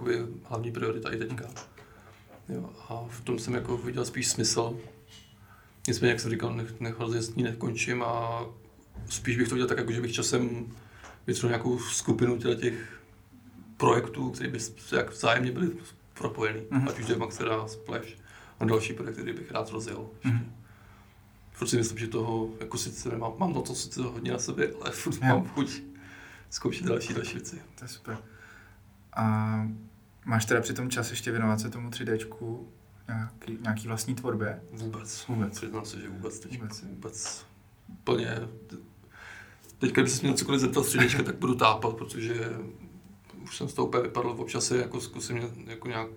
[0.44, 1.46] hlavní priorita i teďka.
[2.50, 4.78] Jo, a v tom jsem jako viděl spíš smysl.
[5.88, 8.46] Nicméně, jak jsem říkal, nech, nechal s ní nekončím a
[9.10, 10.74] spíš bych to dělal tak, jako že bych časem
[11.28, 13.00] vytvořil nějakou skupinu těch
[13.78, 14.60] projektů, které by
[14.92, 15.72] jak vzájemně byly
[16.14, 16.60] propojený.
[16.60, 16.90] Mm-hmm.
[16.90, 18.08] Ať už je Maxera, Splash
[18.60, 20.10] a další projekty, které bych rád rozjel.
[20.26, 20.46] Mm-hmm.
[21.52, 24.68] Furt si myslím, že toho, jako sice nemám, mám na to sice hodně na sebe,
[24.82, 25.30] ale furt yeah.
[25.30, 25.82] mám chuť
[26.50, 27.62] zkoušet další další věci.
[27.76, 28.18] To je super.
[29.14, 29.68] A
[30.26, 32.66] máš teda při tom čas ještě věnovat se tomu 3Dčku
[33.08, 34.62] nějaký, nějaký vlastní tvorbě?
[34.72, 35.28] Vůbec.
[35.28, 35.58] Vůbec.
[35.58, 36.52] Přiznám se, že vůbec teď.
[36.52, 36.84] Vůbec.
[36.84, 37.46] vůbec
[37.88, 38.40] úplně...
[39.80, 42.50] Teďka, když se mě cokoliv zeptal středečka, tak budu tápat, protože
[43.44, 44.30] už jsem z toho úplně vypadl.
[44.30, 45.38] Občas se jako zkusím
[45.68, 46.08] jako nějak,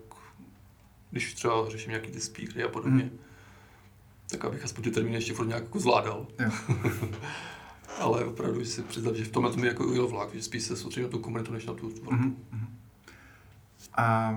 [1.11, 3.19] když třeba řeším nějaký ty speakery a podobně, mm.
[4.31, 6.27] tak abych aspoň ty termíny ještě furt nějak jako zvládal.
[7.99, 10.75] Ale opravdu si přiznat, že v tomhle to mi jako ujel vlak, že spíš se
[10.75, 12.23] soustředím na tu komunitu, než na tu tvorbu.
[12.25, 12.35] Mm-hmm.
[13.93, 14.35] A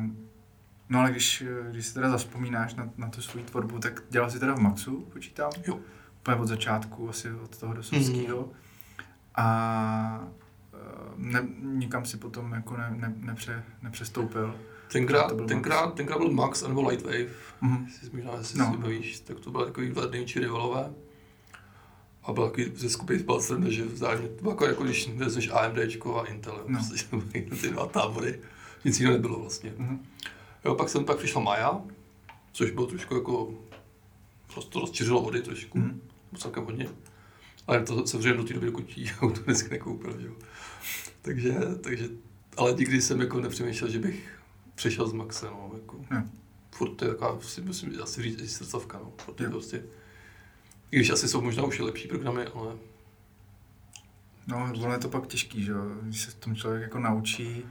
[0.88, 4.38] No ale když, když si teda zaspomínáš na, na tu svou tvorbu, tak dělal jsi
[4.38, 5.50] teda v Maxu, počítám?
[5.66, 5.80] Jo
[6.24, 8.42] úplně od začátku, asi od toho dosovského.
[8.42, 8.63] Mm-hmm.
[9.34, 10.28] A
[10.74, 10.78] eh,
[11.16, 14.54] ne, nikam si potom jako ne, ne, nepře, nepřestoupil.
[14.92, 15.96] Tenkrát, to byl tenkrát, Max.
[15.96, 17.26] tenkrát byl Max nebo Lightwave,
[17.62, 17.84] mm-hmm.
[17.86, 18.72] jestli možná jestli no.
[18.72, 20.94] si bavíš, tak to byly takový dva největší rivalové.
[22.24, 25.78] A byl takový ze skupiny s že vzájemně, to bylo jako, jako když vezmeš AMD
[25.78, 26.78] a Intel, no.
[26.78, 27.16] prostě
[27.60, 28.40] ty dva tábory
[28.84, 29.70] Nic jiného nebylo vlastně.
[29.70, 29.98] Mm-hmm.
[30.64, 31.80] Jo, pak jsem pak přišla Maja,
[32.52, 33.54] což bylo trošku jako,
[34.54, 35.98] prostě rozčiřilo vody trošku, mm-hmm.
[36.38, 36.88] celkem hodně.
[37.66, 40.32] Ale to samozřejmě do té doby, dokud jí auto dneska nekoupil, jo.
[41.22, 42.08] Takže, takže,
[42.56, 44.38] ale nikdy jsem jako nepřemýšlel, že bych
[44.74, 45.96] přišel s Maxem, no, jako.
[46.10, 46.30] Mm.
[46.70, 49.12] Furt to je taková, si musím asi říct, srdcovka, no.
[49.24, 49.84] Furt je prostě,
[50.90, 52.76] i když asi jsou možná už i lepší programy, ale...
[54.46, 57.64] No, ono je to pak těžký, že jo, když se tom člověk jako naučí.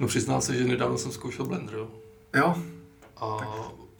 [0.00, 1.90] No přiznám se, že nedávno jsem zkoušel Blender, jo.
[2.36, 2.62] Jo?
[3.16, 3.26] A,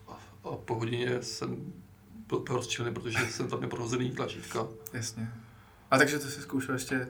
[0.09, 1.73] a, a po hodině jsem
[2.49, 4.67] rozčilený, protože jsem tam neprohozený tlačítka.
[4.93, 5.33] Jasně.
[5.91, 7.07] A takže to si zkoušel ještě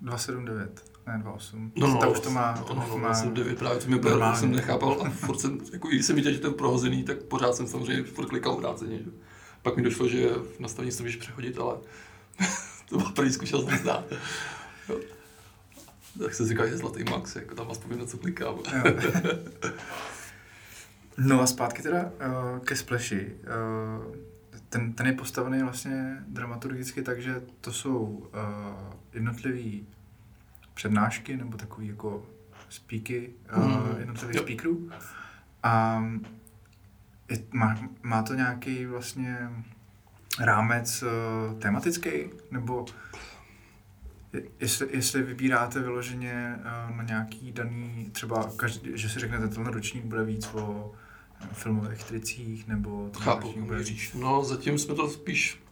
[0.00, 1.72] 279, ne 28.
[1.76, 3.98] No, no, ta už to má, to to no, no, má 279, právě to mě
[3.98, 7.22] bylo, jsem nechápal a furt jsem, jako když jsem viděl, že to je prohozený, tak
[7.22, 9.10] pořád jsem samozřejmě furt klikal obráceně, že?
[9.62, 11.76] Pak mi došlo, že v nastavení se můžeš přechodit, ale
[12.88, 14.04] to byla první zkušenost nezdá.
[16.18, 18.58] Tak se říká, že zlatý max, jako tam aspoň na co klikám.
[21.18, 23.36] no a zpátky teda uh, ke Splashi.
[23.42, 24.16] Uh,
[24.72, 28.30] ten, ten je postavený vlastně dramaturgicky tak, že to jsou uh,
[29.12, 29.86] jednotlivý
[30.74, 32.26] přednášky nebo takový jako
[32.68, 33.98] speaky uh, mm.
[33.98, 34.44] jednotlivých yep.
[34.44, 34.90] speakerů.
[35.62, 36.04] A
[37.28, 39.50] je, má, má to nějaký vlastně
[40.40, 42.86] rámec uh, tematický, nebo
[44.60, 50.04] jestli, jestli vybíráte vyloženě uh, na nějaký daný, třeba každý, že si řeknete, tenhle ročník
[50.04, 50.92] bude víc o
[51.52, 53.10] filmových tricích, nebo...
[53.18, 53.54] Chápu.
[54.14, 55.62] No, zatím jsme to spíš,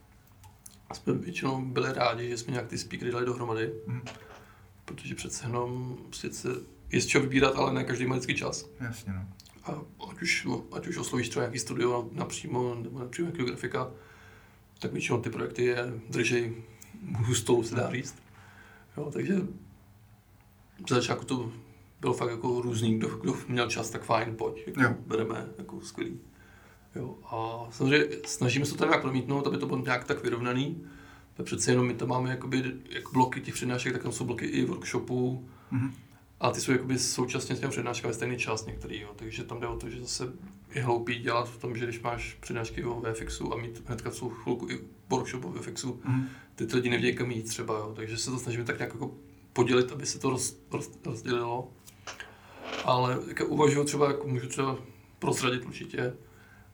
[0.93, 4.03] jsme většinou byli rádi, že jsme nějak ty speakery dali dohromady, mm.
[4.85, 6.49] protože přece jenom sice
[6.91, 8.67] je z čeho vybírat, ale ne každý má vždycky čas.
[8.81, 9.27] Jasně, no.
[9.65, 9.81] A
[10.11, 13.91] ať už, no, ať už oslovíš třeba nějaký studio napřímo, nebo napřímo nějakého grafika,
[14.79, 16.55] tak většinou ty projekty je držej
[17.17, 18.15] hustou, se dá říct.
[18.97, 19.35] Jo, takže
[20.89, 21.53] za začátku to
[22.01, 24.95] bylo fakt jako různý, kdo, kdo měl čas, tak fajn, pojď, jako jo.
[25.07, 26.21] bereme, jako skvělý.
[26.97, 30.83] Jo, a samozřejmě snažíme se to nějak promítnout, aby to bylo nějak tak vyrovnaný.
[31.35, 34.47] Tak přece jenom my tam máme jakoby, jak bloky těch přednášek, tak tam jsou bloky
[34.47, 35.49] i workshopů.
[35.73, 35.91] Mm-hmm.
[36.41, 39.11] A ty jsou jakoby současně s těmi přednáškami stejný čas některý, jo.
[39.17, 40.33] takže tam jde o to, že zase
[40.75, 44.31] je hloupý dělat v tom, že když máš přednášky o VFXu a mít hnedka celou
[44.31, 46.27] chvilku i workshop o VFXu, mm.
[46.55, 47.93] ty ty lidi nevědí, kam jít třeba, jo.
[47.97, 49.15] takže se to snažíme tak nějak jako
[49.53, 51.71] podělit, aby se to roz, roz, rozdělilo.
[52.85, 54.77] Ale jako uvažuji třeba, jako můžu třeba
[55.19, 56.13] prozradit určitě,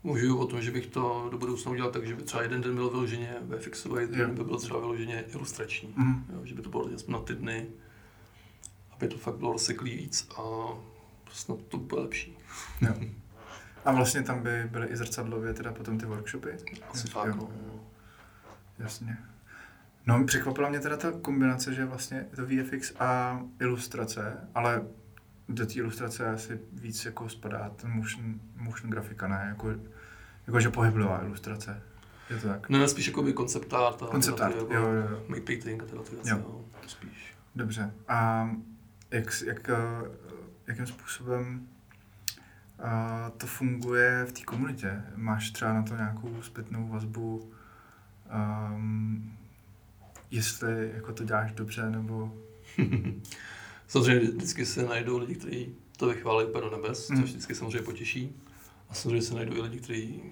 [0.07, 2.75] Můžu o tom, že bych to do budoucna udělal tak, že by třeba jeden den
[2.75, 5.95] byl vyloženě VFXový, druhý by byl třeba vyloženě ilustrační.
[5.97, 6.25] Mm.
[6.33, 7.67] Jo, že by to bylo na ty dny,
[8.91, 10.43] aby to fakt bylo rozseklý víc a
[11.33, 12.39] snad to bude lepší.
[12.81, 12.95] Jo.
[13.85, 16.51] A vlastně tam by byly i zrcadlově teda potom ty workshopy?
[16.91, 17.51] Asi fakt, no.
[18.79, 19.19] Jasně.
[20.07, 24.87] No, překvapila mě teda ta kombinace, že vlastně je to VFX a ilustrace, ale
[25.49, 29.47] do té ilustrace asi víc jako spadá ten motion, motion grafika, ne?
[29.49, 29.75] Jako,
[30.47, 31.83] jako že pohyblivá ilustrace.
[32.31, 32.69] Je to tak?
[32.69, 34.03] Ne, spíš jako by concept art.
[34.03, 35.23] A concept art, jako jo, jo, jo.
[35.29, 36.37] Make painting a tyhle ty věci, jo.
[36.39, 36.65] jo.
[36.87, 37.35] spíš.
[37.55, 37.91] Dobře.
[38.09, 38.51] A
[39.11, 39.77] jak, jak, eh,
[40.67, 41.69] jakým způsobem
[42.79, 45.03] a to funguje v té komunitě?
[45.17, 47.53] Máš třeba na to nějakou zpětnou vazbu,
[48.75, 49.37] um,
[50.31, 52.33] jestli jako to děláš dobře, nebo...
[53.89, 57.21] samozřejmě vždycky se najdou lidi, kteří to vychválí úplně do nebes, mm.
[57.21, 58.37] což vždycky samozřejmě potěší.
[58.89, 60.23] A samozřejmě se najdou i lidi, kteří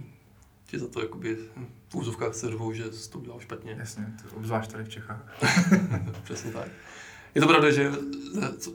[0.67, 1.37] ti za to jakoby
[1.89, 3.77] v úzovkách se řvou, že jsi to udělal špatně.
[3.79, 5.37] Jasně, to obzvlášť tady v Čechách.
[6.25, 6.69] Přesně tak.
[7.35, 7.93] Je to pravda, že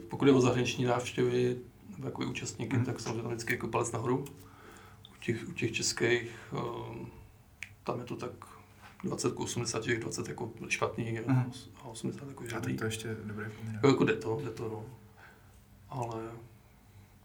[0.09, 1.57] pokud je o zahraniční návštěvy
[1.89, 2.85] nebo jako účastníky, mm.
[2.85, 4.25] tak samozřejmě tam vždycky jako palec nahoru.
[5.11, 7.11] U těch, u těch českých, um,
[7.83, 8.31] tam je to tak
[9.03, 11.51] 20 k 80, těch 20 jako špatný mm.
[11.83, 12.57] a 80 jako žádný.
[12.57, 13.75] A tak to ještě dobrý poměr.
[13.75, 14.85] Jako, jako jde to, jde to, no.
[15.89, 16.23] Ale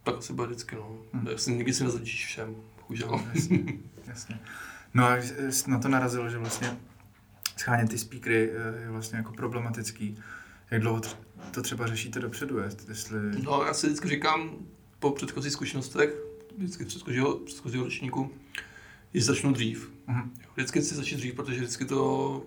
[0.02, 0.98] tak asi bude vždycky, no.
[1.12, 1.26] Mm.
[1.26, 3.08] Jasně, nikdy si nezadíš všem, bohužel.
[3.10, 3.64] No, jasně,
[4.06, 4.40] jasně.
[4.94, 5.16] No a
[5.66, 6.76] na to narazilo, že vlastně
[7.56, 10.18] schánět ty speakery eh, je vlastně jako problematický.
[10.70, 11.00] Jak dlouho
[11.50, 12.58] to třeba řešíte dopředu,
[12.88, 13.18] jestli...
[13.42, 14.50] No, já si vždycky říkám,
[14.98, 16.14] po předchozích zkušenostech,
[16.56, 18.30] vždycky předchozího, předchozího ročníku,
[19.14, 19.92] že začnu dřív.
[20.08, 20.30] Uh-huh.
[20.54, 22.42] Vždycky si začít dřív, protože vždycky to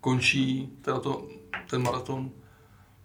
[0.00, 1.28] končí, teda to,
[1.66, 2.30] ten maraton,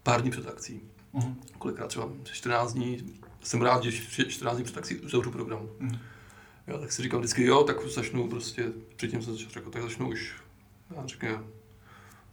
[0.03, 0.81] pár dní před akcí.
[1.13, 1.35] Uh-huh.
[1.57, 3.91] Kolikrát třeba 14 dní, jsem rád, že
[4.27, 5.69] 14 dní před akcí uzavřu program.
[5.79, 5.99] Uh-huh.
[6.67, 10.35] Já tak si říkám vždycky, jo, tak začnu prostě, předtím jsem začal, tak začnu už,
[10.95, 11.43] já řekněme,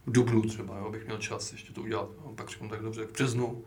[0.05, 2.09] v dubnu třeba, jo, abych měl čas ještě to udělat.
[2.25, 3.63] No, pak řeknu tak dobře, v březnu.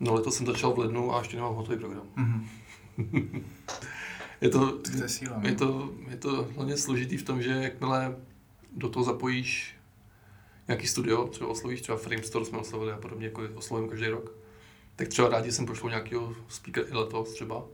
[0.00, 2.06] No letos jsem začal v lednu a ještě nemám hotový program.
[2.16, 3.42] Mm-hmm.
[4.40, 8.16] je to, to je, síla, je, to, je to hlavně složitý v tom, že jakmile
[8.72, 9.76] do toho zapojíš
[10.68, 14.32] nějaký studio, třeba oslovíš, třeba Framestore jsme oslovili a podobně, jako oslovím každý rok,
[14.96, 17.64] tak třeba rádi jsem pošlou nějakého speaker i letos třeba,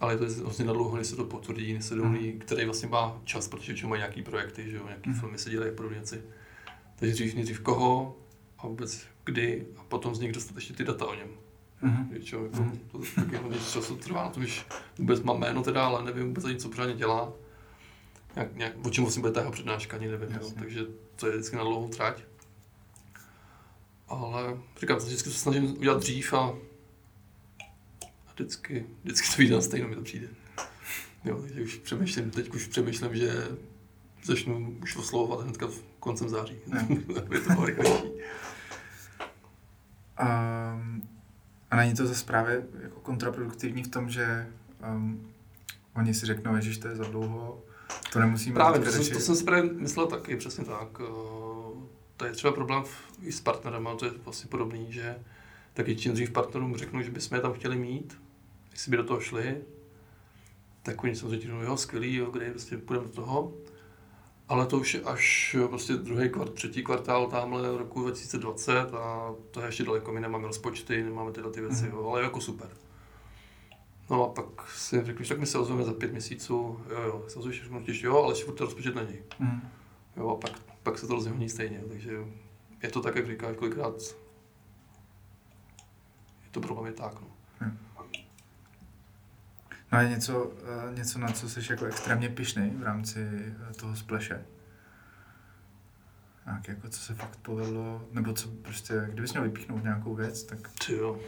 [0.00, 2.38] ale je to vlastně na dlouho, než se to potvrdí, než se domluví, mm.
[2.38, 5.20] který vlastně má čas, protože většinou mají nějaký projekty, že jo, nějaký mm.
[5.20, 6.22] filmy se dělají a podobně věci.
[6.96, 8.16] Takže dřív, nejdřív koho
[8.58, 11.28] a vůbec kdy a potom z nich dostat ještě ty data o něm.
[11.82, 12.06] Mm-hmm.
[12.10, 12.78] Jako, mm-hmm.
[12.92, 14.66] to taky hodně času trvá na tom, když
[14.98, 17.32] vůbec mám jméno teda, ale nevím vůbec ani, co pořádně dělá.
[18.36, 20.28] Jak, nějak, o čem vlastně bude ta jeho přednáška, ani nevím.
[20.34, 20.50] Jo.
[20.58, 20.80] Takže
[21.16, 22.22] to je vždycky na dlouhou trať.
[24.08, 29.94] Ale říkám, vždycky se snažím udělat dřív a, a vždycky, vždycky to vyjde stejno, mi
[29.94, 30.28] to přijde.
[31.24, 33.48] Jo, takže už přemýšlím, teď už přemýšlím, že
[34.24, 36.58] začnu už oslovovat hnedka v koncem září,
[37.26, 38.08] aby to bylo rychlejší.
[40.20, 41.08] Um,
[41.70, 44.46] a není to zase právě jako kontraproduktivní v tom, že
[44.94, 45.28] um,
[45.96, 47.62] oni si řeknou, že to je za dlouho,
[48.12, 48.54] to nemusíme...
[48.54, 50.88] Právě, to, jsem, to jsem si právě myslel taky, přesně tak.
[51.00, 51.08] Eh,
[52.16, 55.18] to je třeba problém v, i s partnerem, ale to je vlastně podobný, že
[55.74, 58.18] taky čím dřív partnerům řeknu, že bychom je tam chtěli mít,
[58.72, 59.56] jestli by do toho šli,
[60.82, 63.52] tak oni samozřejmě řeknou, jo, skvělý, jo, kde prostě půjdeme do toho.
[64.48, 69.60] Ale to už je až prostě druhý kvart, třetí kvartál tamhle roku 2020 a to
[69.60, 71.90] je ještě daleko, my nemáme rozpočty, nemáme tyhle ty věci, mm.
[71.90, 72.68] jo, ale jako super.
[74.10, 77.24] No a pak si řekl, že tak my se ozveme za pět měsíců, jo jo,
[77.28, 77.62] se ozveš
[78.02, 79.18] jo, ale furt rozpočet není.
[79.38, 79.68] Mm.
[80.16, 82.18] Jo, a pak, pak se to rozhodní stejně, takže
[82.82, 83.94] je to tak, jak říkáš, kolikrát
[86.44, 87.26] je to problém je tak, no.
[87.60, 87.78] Mm.
[89.92, 93.28] No a něco, eh, něco, na co jsi jako extrémně pišný v rámci
[93.70, 94.44] eh, toho spleše?
[96.44, 100.58] Tak jako co se fakt povedlo, nebo co prostě, kdybys měl vypíchnout nějakou věc, tak...
[100.86, 101.20] Ty jo.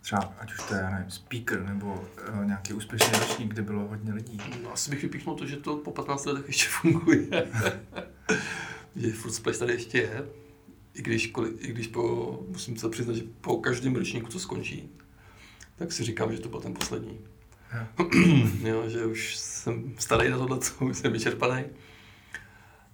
[0.00, 3.88] Třeba, ať už to je, já nevím, speaker, nebo uh, nějaký úspěšný ročník, kde bylo
[3.88, 4.40] hodně lidí.
[4.62, 7.26] No, asi bych vypíchnul to, že to po 15 letech ještě funguje.
[8.96, 10.24] že furt splash tady ještě je.
[10.94, 14.90] I když, i když po, musím se přiznat, že po každém ročníku to skončí,
[15.76, 17.20] tak si říkám, že to byl ten poslední.
[18.62, 21.64] jo, že už jsem starý na tohle, už jsem vyčerpaný.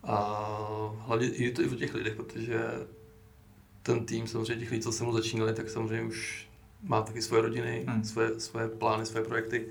[0.02, 0.16] A
[1.06, 2.64] hlavně je to i o těch lidech, protože
[3.82, 6.48] ten tým, samozřejmě těch lidí, co se mnou začínali, tak samozřejmě už
[6.82, 8.04] má taky svoje rodiny, hmm.
[8.04, 9.66] své, své plány, své projekty.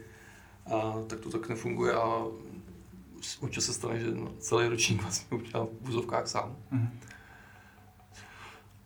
[0.66, 2.26] A tak to tak nefunguje a
[3.40, 4.08] určitě se stane, že
[4.40, 6.56] celý ročník vlastně udělám v vůzovkách sám.
[6.72, 7.00] Hmm.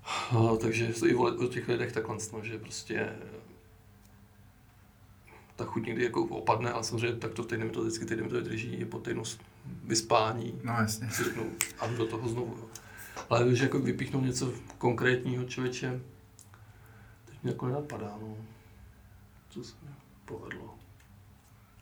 [0.04, 3.16] A, takže to i o těch lidech takhle, no, že prostě
[5.56, 8.80] ta chuť někdy jako opadne, ale samozřejmě tak to týden to vždycky týden to vydrží,
[8.80, 9.24] je po týdnu
[9.84, 10.60] vyspání.
[10.64, 11.10] No jasně.
[11.10, 12.56] Si řeknu, a do toho znovu.
[12.58, 12.66] Jo.
[13.30, 16.02] Ale když jako vypíchnout něco konkrétního člověče,
[17.26, 18.38] teď mě jako nenapadá, no.
[19.50, 19.90] Co se mi
[20.26, 20.76] povedlo.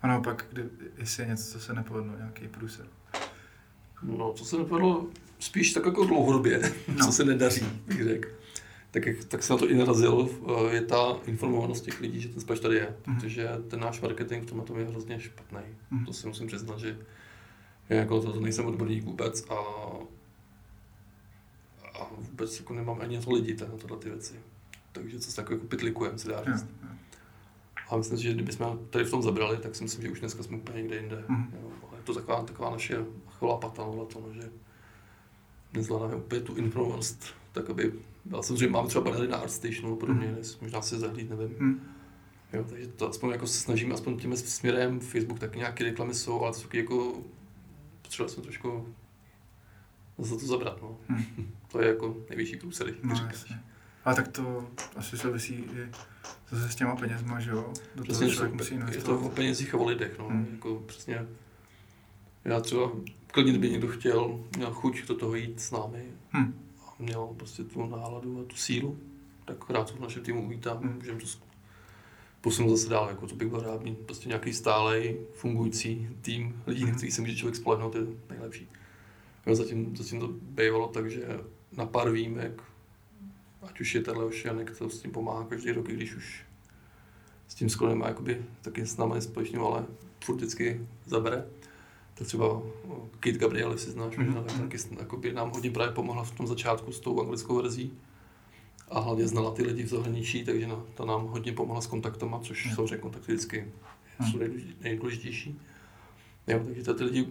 [0.01, 0.63] A naopak, kdy,
[0.97, 2.87] jestli je něco, co se nepovedlo, nějaký průser.
[4.03, 5.07] No, co se nepovedlo,
[5.39, 7.05] spíš tak jako dlouhodobě, no.
[7.05, 8.40] co se nedaří, bych řekl
[8.91, 12.29] tak, jak, tak se na to i narazil, eh, je ta informovanost těch lidí, že
[12.29, 13.15] ten splash tady je, mm.
[13.15, 15.61] protože ten náš marketing v tomhle tom je hrozně špatný.
[15.91, 16.05] Mm.
[16.05, 16.97] To si musím přiznat, že
[17.89, 19.55] já jako to, to nejsem odborník vůbec a,
[21.99, 24.39] a vůbec jako nemám ani na to lidi na tohle ty věci.
[24.91, 26.63] Takže co se tak jako pitlikujeme, se dá říct.
[26.63, 26.97] Mm.
[27.89, 30.43] A myslím si, že kdybychom tady v tom zabrali, tak si myslím, že už dneska
[30.43, 31.23] jsme úplně někde jinde.
[31.27, 31.53] Mm.
[31.53, 31.71] Jo.
[31.89, 34.49] Ale je to taková, taková naše chlapata, no, to, že
[35.73, 37.93] nezvládáme úplně tu informovanost, tak aby
[38.25, 40.43] já samozřejmě mám třeba banery na ArtStationu podobně, hmm.
[40.61, 41.55] možná si zahlít, nevím.
[41.59, 41.81] Hmm.
[42.53, 46.41] Jo, takže to aspoň jako se snažím aspoň tím směrem, Facebook taky nějaké reklamy jsou,
[46.41, 47.23] ale to taky jako
[48.01, 48.87] potřeba jsme trošku
[50.17, 50.97] za to zabrat, no.
[51.07, 51.25] Hmm.
[51.71, 53.33] to je jako největší průsedy, no, říkáš.
[53.33, 53.59] Jasně.
[54.05, 55.89] A tak to asi souvisí i
[56.49, 57.73] zase s těma penězma, že jo?
[57.95, 60.27] Do přesně, toho člověk musí Je to o penězích a o lidech, no.
[60.27, 60.47] Hmm.
[60.53, 61.27] Jako přesně,
[62.45, 62.91] já třeba,
[63.27, 66.60] klidně kdyby někdo chtěl, měl chuť do toho jít s námi, hmm
[67.01, 68.99] měl prostě tu náladu a tu sílu,
[69.45, 70.95] tak rád to v našem týmu uvítám, mm.
[70.95, 71.27] můžeme to
[72.41, 76.85] posunout zase dál, jako to bych byl rád mít prostě nějaký stálej, fungující tým lidí,
[76.85, 76.95] mm.
[76.95, 78.69] který se může člověk spolehnout, je nejlepší.
[79.47, 81.39] Jo, zatím, zatím to bývalo tak, že
[81.77, 82.63] na pár výjimek,
[83.61, 86.45] ať už je tenhle Janek, to s tím pomáhá každý rok, když už
[87.47, 89.85] s tím skoro nemá jakoby, taky s námi společně, ale
[90.23, 91.45] furt vždycky zabere
[92.21, 92.61] tak třeba
[93.19, 94.25] Kate Gabriel, jestli znáš, mm-hmm.
[94.25, 97.93] možná, tak taky jakoby, nám hodně právě pomohla v tom začátku s tou anglickou verzí
[98.89, 102.39] a hlavně znala ty lidi v zahraničí, takže no, ta nám hodně pomohla s kontaktama,
[102.39, 102.75] což mm.
[102.75, 103.71] samozřejmě kontakty vždycky
[104.19, 104.27] mm.
[104.27, 104.39] jsou
[104.81, 105.59] nejdůležitější.
[106.47, 107.27] Jo, takže ty lidi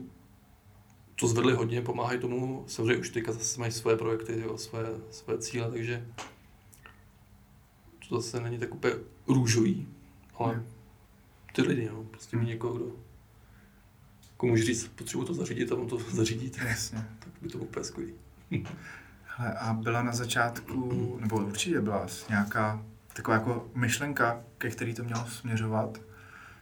[1.21, 5.39] to zvedli hodně, pomáhají tomu, samozřejmě už teďka zase mají své projekty, jo, své, své
[5.39, 6.07] cíle, takže
[8.09, 8.95] to zase není tak úplně
[9.27, 9.89] růžový,
[10.35, 10.65] ale
[11.55, 12.87] ty lidi, no, prostě mít někoho, kdo
[14.41, 17.05] jako můžu říct, potřebuji to zařídit a on to zařídí, tak, Jasně.
[17.19, 18.13] tak by to bylo úplně skvělý.
[19.37, 25.05] Hele, a byla na začátku, nebo určitě byla nějaká taková jako myšlenka, ke který to
[25.05, 25.99] mělo směřovat,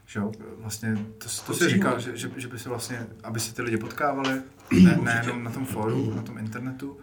[0.07, 3.41] že jo, vlastně, to, to, to si říkal, že, že, že by se vlastně, aby
[3.41, 4.43] se ty lidi potkávali,
[4.83, 6.99] ne, nejenom na tom fóru, na tom internetu,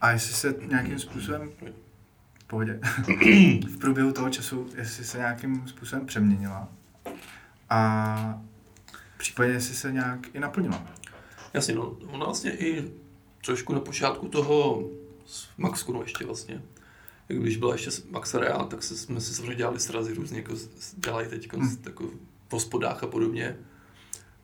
[0.00, 1.50] a jestli se nějakým způsobem,
[2.40, 2.80] v pohodě,
[3.66, 6.68] v průběhu toho času, jestli se nějakým způsobem přeměnila.
[7.70, 8.42] A
[9.18, 10.86] případně jestli se nějak i naplnila.
[11.54, 12.90] Jasně, no, ona vlastně i
[13.44, 14.88] trošku na počátku toho
[15.58, 16.62] Maxkunu ještě vlastně,
[17.28, 20.56] jak když byla ještě Max Real, tak se, jsme si samozřejmě dělali srazy různě, jako
[20.56, 21.66] s- s- dělají teď Hmm.
[21.68, 21.78] hmm.
[21.84, 22.04] jako
[22.48, 23.56] v hospodách a podobně.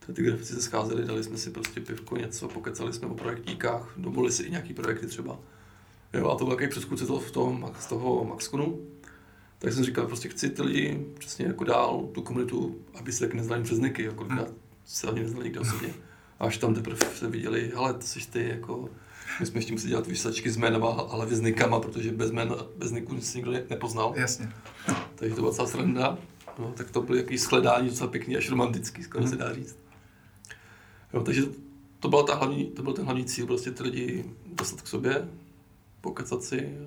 [0.07, 3.93] To ty grafici se scházeli, dali jsme si prostě pivko, něco, pokecali jsme o projektíkách,
[3.97, 5.39] domluvili si i nějaký projekty třeba.
[6.13, 8.81] Jo, a to byl takový předchůdce toho, v tom, z toho Maxkunu.
[9.59, 13.35] Tak jsem říkal, prostě chci ty lidi přesně jako dál, tu komunitu, aby se tak
[13.35, 14.49] neznali přes niky, jako kolikrát
[14.85, 15.95] se ani neznali nikdo osobně.
[16.41, 18.89] Až tam teprve se viděli, hele, to jsi ty, jako,
[19.41, 22.91] my jsme ještě museli dělat výsačky s jménama, ale s nikama, protože bez jmen, bez
[22.91, 24.13] niků si nikdo ne- nepoznal.
[24.17, 24.53] Jasně.
[25.15, 26.19] Takže to byla celá sranda.
[26.59, 29.31] No, tak to byly jaký shledání docela pěkný, až romantický, skoro Mhm.
[29.31, 29.77] se dá říct.
[31.15, 31.43] Jo, takže
[32.01, 35.29] to, byla ta hlavní, to byl ten hlavní cíl, prostě ty lidi dostat k sobě,
[36.01, 36.79] pokecat si,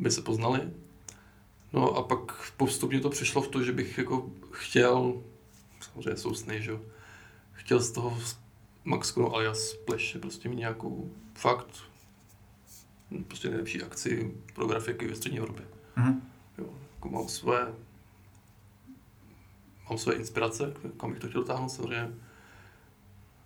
[0.00, 0.60] aby se poznali.
[1.72, 5.22] No a pak postupně to přišlo v to, že bych jako chtěl,
[5.94, 6.80] samozřejmě jsou sny, že jo,
[7.52, 8.18] chtěl z toho
[8.84, 11.82] Maxkonu alias Pleše prostě mít nějakou fakt
[13.28, 15.66] prostě nejlepší akci pro grafiky ve střední Evropě.
[15.96, 16.22] Mhm.
[16.58, 17.74] Jo, jako mám své,
[19.88, 22.14] mám své inspirace, kam bych to chtěl dotáhnout samozřejmě.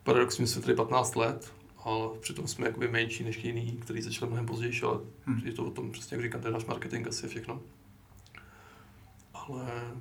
[0.02, 1.52] Paradoxně jsme tady 15 let,
[1.84, 5.40] ale přitom jsme jakoby menší než jiný, který začal mnohem později, ale Hmm.
[5.44, 7.60] je to o tom, přesně jak říkám, je náš marketing asi je všechno.
[9.34, 9.92] Ale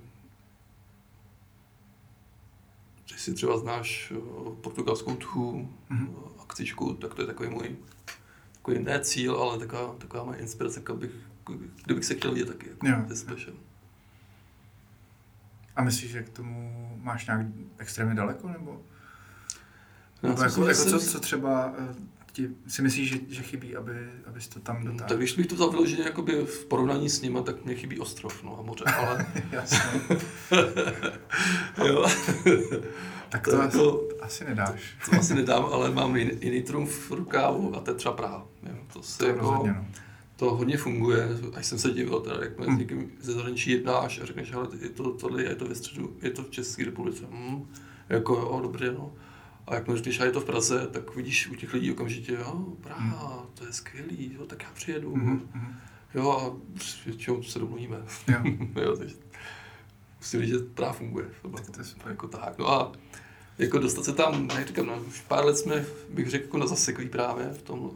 [3.16, 4.20] si třeba znáš eh,
[4.62, 6.16] portugalskou tchu, Mhm.
[6.18, 7.76] eh, akcičku, tak to je takový můj
[8.54, 11.12] takový ne cíl, ale taková, taková moje inspirace, kam bych,
[11.86, 12.70] kdybych se chtěl vidět taky.
[12.70, 13.16] Jako Jo.
[13.16, 13.56] special.
[15.76, 17.46] A myslíš, že k tomu máš nějak
[17.78, 18.82] extrémně daleko, nebo?
[20.24, 21.96] Já nebo jako, jako co, co třeba eh,
[22.38, 23.92] ti, si myslíš, že, že chybí, aby,
[24.26, 25.10] abys to tam dotáhl?
[25.10, 28.44] Tak když bych to vzal vyloženě jakoby v porovnání s nima, tak mě chybí ostrov
[28.44, 30.02] no, a moře, ale Jasně.
[31.88, 32.06] jo,
[33.30, 34.82] Tak To to, jako- asi, asi nedáš.
[35.10, 38.46] to asi nedám, ale mám jiný, jiný trumf v rukávu a to je třeba Praha.
[38.64, 39.86] Jo, to, se To jako, rozhodně, no.
[40.36, 42.76] to hodně funguje, až jsem se divil, teda, jak Hmm.
[42.76, 46.14] s někým ze zahraničí jednáš a řekneš, ale je to, tohle, je to ve středu,
[46.22, 47.24] je to v České republice.
[47.32, 47.66] Hmm,
[48.10, 49.12] jako jo, dobře, no.
[49.68, 53.46] A jak a je to v Praze, tak vidíš u těch lidí okamžitě, jo, Praha,
[53.54, 55.16] to je skvělý, jo, tak já přijedu.
[55.16, 55.76] Mhm, mhm.
[56.16, 56.56] Jo, a
[57.06, 57.98] většinou se domluvíme.
[58.28, 58.40] Jo.
[58.82, 59.16] jo, takže
[60.18, 61.26] musím říct, že Praha funguje.
[61.42, 62.08] To, Tak to je super.
[62.12, 62.58] jako tak.
[62.58, 62.92] No a
[63.58, 66.68] jako dostat se tam, jak říkám, no, už pár let jsme, bych řekl, jako na
[66.68, 67.92] zaseklý právě v tom,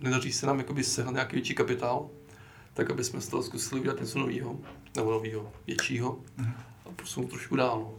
[0.00, 2.10] nedaří se nám jakoby sehnat nějaký větší kapitál,
[2.74, 4.58] tak aby jsme z toho zkusili udělat něco nového,
[4.96, 6.52] nebo nového, většího Mhm.
[6.86, 7.94] a posunout trošku dál.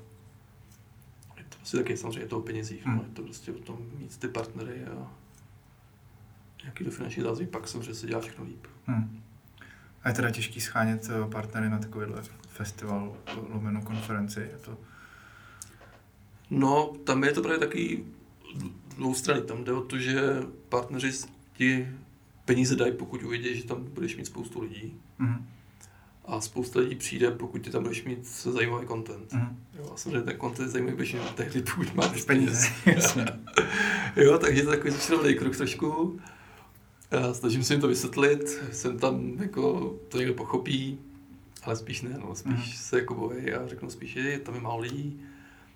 [1.64, 2.96] To asi taky samozřejmě je to o penězích, Mhm.
[2.98, 3.04] no.
[3.04, 5.12] je to prostě o tom mít ty partnery a
[6.64, 8.68] nějaký do finanční zázemí, pak samozřejmě se dělá všechno líp.
[8.88, 9.22] Hm.
[10.04, 13.18] A je teda těžký schánět eh, partnery na takovýhle festival,
[13.50, 14.40] lomeno konferenci.
[14.40, 14.78] Je to...
[16.50, 18.06] No, tam je to právě taky
[18.98, 19.44] dvoustranný.
[19.48, 20.22] Tam jde o to, že
[20.70, 21.12] partneři
[21.54, 21.88] ti
[22.46, 24.98] peníze dají, pokud uvidí, že tam budeš mít spoustu lidí.
[25.20, 25.48] Mhm.
[26.26, 29.34] A spousta lidí přijde, pokud ty tam budeš mít zajímavý content.
[29.34, 29.58] Mhm.
[29.80, 33.26] Jo, a samozřejmě ten content je zajímavý mít tehdy, pokud máš Peníze, jasně.
[34.16, 36.20] Jo, takže to je takový začínavý kruh trošku.
[37.12, 41.00] Já snažím se jim to vysvětlit, jsem tam, jako, to někdo pochopí,
[41.64, 42.64] ale spíš ne, no, spíš Mhm.
[42.76, 45.22] se jako bojí a řeknu spíš, je, tam je málo lidí,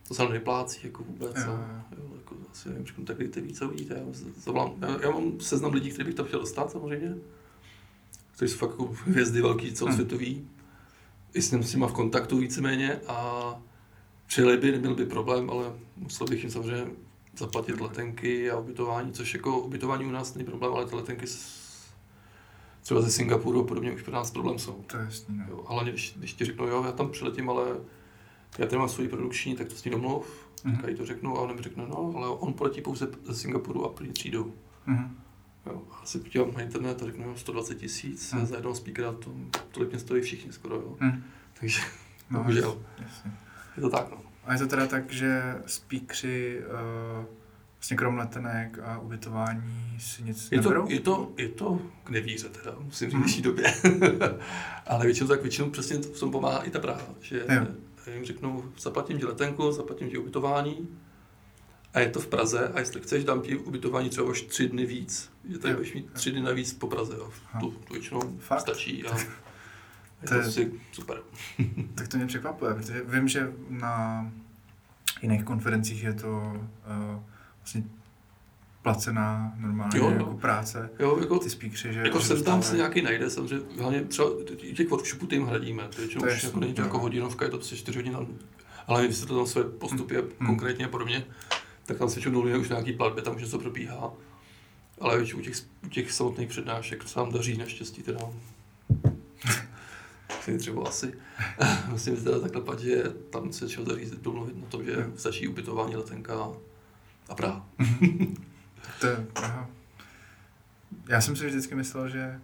[0.07, 1.35] to se nevyplácí jako vůbec.
[1.37, 1.57] Jo, Jo,
[1.97, 1.97] jo.
[1.97, 3.93] jo, jako, asi nevím, řeknu, tak dejte víc a uvidíte.
[3.93, 4.05] Já,
[4.43, 7.15] zavolám, já, já, mám seznam lidí, který bych tam chtěl dostat samozřejmě,
[8.37, 10.47] kteří jsou fakt jako hvězdy velký, celosvětový.
[11.33, 13.61] I s, ním, s nima v kontaktu víceméně a
[14.27, 16.87] přijeli by, neměl by problém, ale musel bych jim samozřejmě
[17.37, 21.63] zaplatit letenky a ubytování, což jako ubytování u nás není problém, ale ty letenky z,
[22.81, 24.83] třeba ze Singapuru a podobně už pro nás problém jsou.
[24.87, 25.45] To je jasný, no.
[25.49, 27.65] Jo, a hlavně, když, když ti řeknou, jo, já tam přiletím, ale
[28.57, 30.47] já tady mám svoji produkční, tak to s ní domluv.
[30.63, 30.77] Mhm.
[30.77, 30.97] Mm-hmm.
[30.97, 34.09] to řeknu a on mi řekne, no, ale on poletí pouze ze Singapuru a prý
[34.09, 34.53] třídou.
[34.85, 35.17] Mhm.
[35.67, 38.45] Jo, a si podívám na internet a řeknu, jo, 120 tisíc Mhm.
[38.45, 39.31] za jednoho speakera, to
[39.71, 40.97] tolik mě stojí všichni skoro, jo.
[40.99, 41.23] Mhm.
[41.59, 41.81] Takže
[42.29, 43.31] No, bohužel, jasně.
[43.77, 44.17] je to tak, no.
[44.45, 46.61] A je to teda tak, že speakři
[47.19, 47.25] uh,
[47.75, 50.89] vlastně krom letenek a ubytování si nic Je to, neberou?
[50.89, 53.73] je, to, je to k nevíře teda, musím říct v dnešní době.
[54.87, 57.67] Ale většinou tak většinou přesně v tom pomáhá i ta Praha, že Jo.
[58.13, 60.87] jim řeknu, zaplatím ti letenku, zaplatím ti ubytování
[61.93, 64.85] a je to v Praze a jestli chceš, dám ti ubytování třeba už tři dny
[64.85, 65.77] víc, že tady Jo.
[65.77, 67.59] budeš mít tři dny navíc po Praze a Aha.
[67.59, 68.61] to, to většinou Fakt?
[68.61, 69.17] stačí a
[70.21, 71.17] Je to, je prostě super.
[71.95, 74.25] tak to mě překvapuje, protože vím, že na
[75.21, 77.21] jiných konferencích je to uh,
[77.57, 77.83] vlastně
[78.81, 80.89] placená normálně jo, jako práce.
[80.99, 81.99] Jo, jako, ty speakři, že...
[81.99, 84.29] Jako sem tam se nějaký najde, samozřejmě, hlavně třeba
[84.75, 87.57] těch workshopů tím hradíme, to většinou to už jako není to jako hodinovka, je to
[87.57, 88.15] prostě 4 hodiny,
[88.87, 90.47] ale to tam své postupy hmm.
[90.47, 91.25] konkrétně a podobně,
[91.87, 94.13] tak tam se většinou už nějaký platby, tam už něco probíhá.
[95.01, 98.19] Ale u těch, u těch samotných přednášek se nám daří naštěstí teda.
[100.41, 101.13] si třeba asi.
[101.87, 106.47] Musím teda takhle že tam se čeho daří domluvit na tom, že stačí ubytování, letenka
[107.29, 107.65] a Praha.
[108.99, 109.69] to je Praha.
[111.07, 112.39] Já jsem si vždycky myslel, že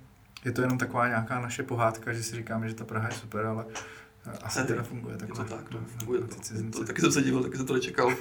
[0.46, 3.46] je to jenom taková nějaká naše pohádka, že si říkáme, že ta Praha je super,
[3.46, 3.66] ale
[4.42, 5.46] asi ne, teda funguje takhle.
[5.46, 6.36] Je to tak, no, funguje to.
[6.72, 6.86] to.
[6.86, 8.12] Taky jsem se díval, taky jsem to nečekal.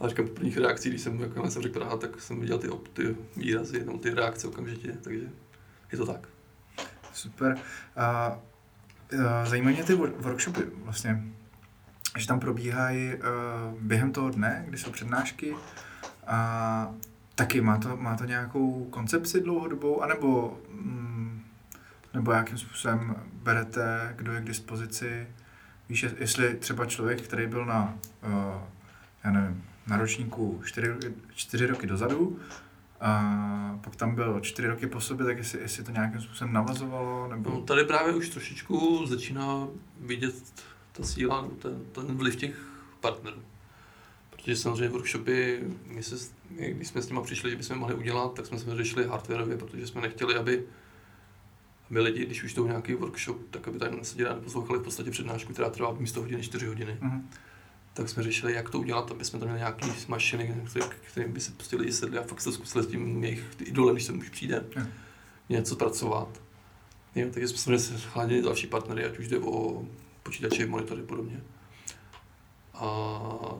[0.00, 2.68] A říkám, po prvních reakcích, když jsem, jako jsem řekl Praha, tak jsem viděl ty,
[2.92, 5.26] ty výrazy, no, ty reakce okamžitě, takže
[5.92, 6.28] je to tak.
[7.12, 7.58] Super.
[7.96, 8.38] A, a
[9.46, 11.24] zajímají mě ty workshopy vlastně,
[12.16, 13.22] že tam probíhají uh,
[13.80, 15.54] během toho dne, kdy jsou přednášky,
[16.26, 16.94] a
[17.34, 21.42] taky má to, má to nějakou koncepci dlouhodobou, anebo mm,
[22.14, 25.26] nebo jakým způsobem berete, kdo je k dispozici.
[25.88, 28.62] Víš, jestli třeba člověk, který byl na, uh,
[29.24, 30.88] já nevím, na ročníku čtyři,
[31.34, 32.38] čtyři roky dozadu,
[33.00, 37.28] a pak tam byl čtyři roky po sobě, tak jestli, jestli to nějakým způsobem navazovalo?
[37.28, 37.50] Nebo...
[37.50, 39.68] No, tady právě už trošičku začíná
[40.00, 40.34] vidět
[40.92, 42.66] ta síla, ten, ten vliv těch
[43.00, 43.42] partnerů.
[44.30, 48.34] Protože samozřejmě workshopy, my se, my, když jsme s nimi přišli, že bychom mohli udělat,
[48.34, 50.64] tak jsme se řešili hardwareově, protože jsme nechtěli, aby,
[51.90, 55.10] aby lidi, když už jdou nějaký workshop, tak aby tady neseděli a poslouchali v podstatě
[55.10, 56.98] přednášku, která trvá místo hodiny 4 hodiny.
[57.00, 57.22] Mm-hmm
[57.96, 60.62] tak jsme řešili, jak to udělat, aby jsme tam měli nějaký mašiny,
[61.10, 64.04] kterým by se prostě lidi sedli a fakt se zkusili s tím jejich idolem, když
[64.04, 64.88] sem už přijde, hmm.
[65.48, 66.42] něco pracovat.
[67.14, 69.84] Jo, takže jsme se hladili další partnery, ať už jde o
[70.22, 71.40] počítače, monitory a podobně.
[72.74, 73.58] A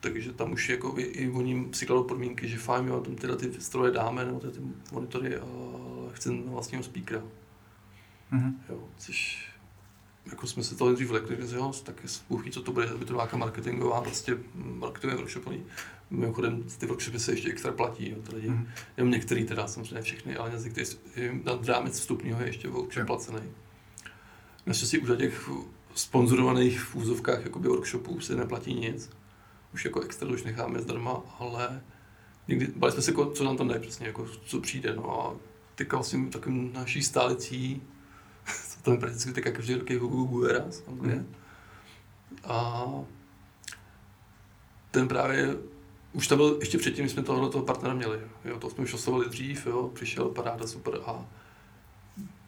[0.00, 3.36] takže tam už jako i, i oni si kladou podmínky, že fajn, jo, tam tyhle
[3.36, 4.60] ty stroje dáme, nebo ty, ty
[4.92, 5.46] monitory a
[6.12, 7.22] chci na vlastního speakera.
[8.32, 8.54] Mm-hmm.
[8.68, 9.45] Jo, což
[10.30, 13.14] jako jsme se to dřív lekli, že jo, tak spůchy, co to bude, aby to
[13.14, 15.62] nějaká marketingová, prostě marketingový workshopy.
[16.10, 18.68] Mimochodem, ty workshopy se ještě extra platí, jo, lidi, mm.
[18.96, 20.86] jenom některý teda, samozřejmě všechny, ale některý,
[21.44, 23.06] nad rámec vstupního je ještě workshop yeah.
[23.06, 23.40] placený.
[24.66, 25.50] Naštěstí už na těch
[25.94, 29.10] sponzorovaných v úzovkách jakoby workshopů se neplatí nic.
[29.74, 31.82] Už jako extra už necháme zdarma, ale
[32.48, 34.96] někdy, bali jsme se, co nám tam dají přesně, jako, co přijde.
[34.96, 35.36] No a
[35.74, 37.82] teďka vlastně takovým naší stálicí
[38.86, 41.26] to je prakticky tak každý rok je Google Eras Mm.
[42.44, 42.84] A
[44.90, 45.56] ten právě
[46.12, 48.20] už tam byl ještě předtím, když jsme tohle toho partnera měli.
[48.44, 51.24] Jo, to jsme už oslovili dřív, jo, přišel paráda, super a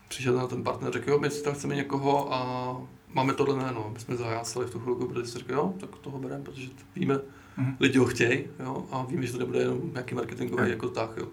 [0.08, 2.76] přišel na ten partner, řekl, jo, my tam chceme někoho a
[3.08, 3.90] máme tohle jméno.
[3.92, 7.14] My jsme zajásali v tu chvilku, protože si řekli, jo, tak toho bereme, protože víme,
[7.14, 7.76] mm-hmm.
[7.80, 10.70] lidi ho chtějí, jo, a víme, že to nebude jenom nějaký marketingový mm.
[10.70, 11.28] jako tak, jo.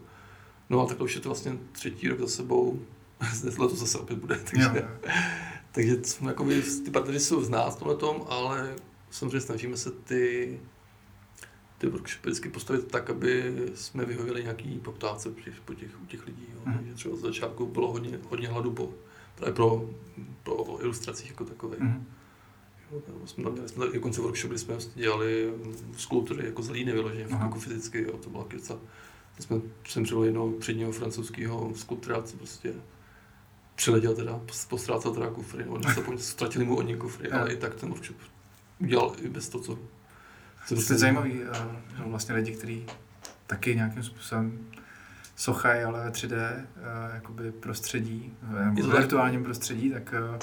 [0.70, 2.80] No a tak už je to vlastně třetí rok za sebou,
[3.43, 5.11] letos zase opět bude, takže, jo.
[5.72, 8.76] takže jsme, jakoby, ty partnery jsou z nás tom, ale
[9.11, 10.59] samozřejmě snažíme se ty,
[11.78, 15.30] ty workshopy vždycky postavit tak, aby jsme vyhověli nějaký poptávce
[15.66, 16.45] po těch, u těch lidí.
[16.53, 16.59] Jo.
[16.66, 16.74] Mm.
[16.74, 18.93] Takže třeba z začátku bylo hodně, hodně hladu po,
[19.36, 19.89] právě pro,
[20.43, 21.80] pro ilustracích jako takových.
[21.80, 22.05] Mm.
[22.91, 25.53] Jo, jsme tam měli, jsme dokonce workshop, kdy jsme dělali
[25.97, 28.80] skulptury jako z líny vyloženě, jako fyzicky, jo, to byla kvěca.
[29.39, 32.74] Jsme, jsem přivolil jednoho předního francouzského skulptora, co prostě
[33.76, 35.84] přiletěl teda, postrácel teda kufry, oni
[36.17, 38.17] se ztratili mu oni kufry, ale i tak ten workshop
[38.80, 39.80] udělal i bez toho, co...
[40.67, 41.34] co to je zajímavý,
[41.97, 42.86] že vlastně lidi, kteří
[43.47, 44.59] taky nějakým způsobem
[45.36, 46.65] sochají, ale ve 3D eh,
[47.13, 48.34] jakoby prostředí,
[48.82, 50.39] v virtuálním prostředí, tak eh,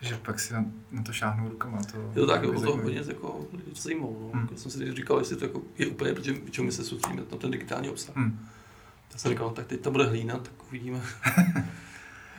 [0.00, 1.78] že pak si na, na to šáhnou rukama.
[1.82, 4.16] To je to tak, to hodně jako, to zajímalo.
[4.20, 4.30] No.
[4.32, 4.42] Hmm.
[4.42, 7.38] Jako jsem si říkal, jestli to jako je úplně, protože čemu my se soustředíme na
[7.38, 8.16] ten digitální obsah.
[8.16, 8.46] Hmm.
[9.08, 11.00] Tak jsem říkal, no, tak teď tam bude hlína, tak uvidíme.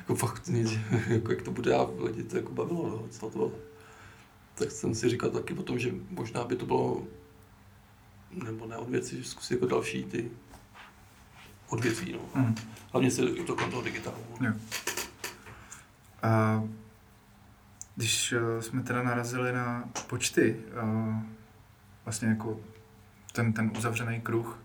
[0.01, 0.71] jako fakt nic,
[1.07, 3.51] jako jak to bude a lidi to jako bavilo, no, co to bylo.
[4.55, 7.07] Tak jsem si říkal taky potom, že možná by to bylo,
[8.31, 10.31] nebo ne odvěci, že zkusit jako další ty
[11.69, 12.41] odvětví, no.
[12.41, 12.55] Mm.
[12.91, 14.17] Hlavně se to kolem toho digitálu.
[14.39, 14.47] No.
[14.47, 14.53] Jo.
[16.23, 16.63] A
[17.95, 21.25] když eh, jsme teda narazili na počty, eh,
[22.05, 22.59] vlastně jako
[23.31, 24.59] ten, ten uzavřený kruh,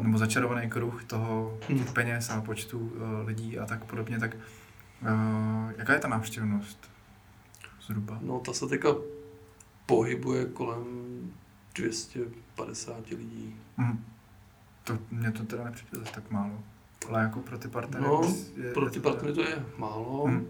[0.00, 1.84] nebo začarovaný kruh toho hmm.
[1.84, 6.90] peněz a počtu uh, lidí a tak podobně, tak uh, jaká je ta návštěvnost
[7.86, 8.18] zhruba?
[8.22, 8.88] No ta se teďka
[9.86, 10.84] pohybuje kolem
[11.74, 13.56] 250 lidí.
[13.76, 14.04] Hmm.
[14.84, 16.62] To, mě to teda nepřijde zase tak málo.
[17.08, 18.04] Ale jako pro ty partnery?
[18.04, 20.24] No, je, pro ty partnery to je málo.
[20.26, 20.46] Hmm.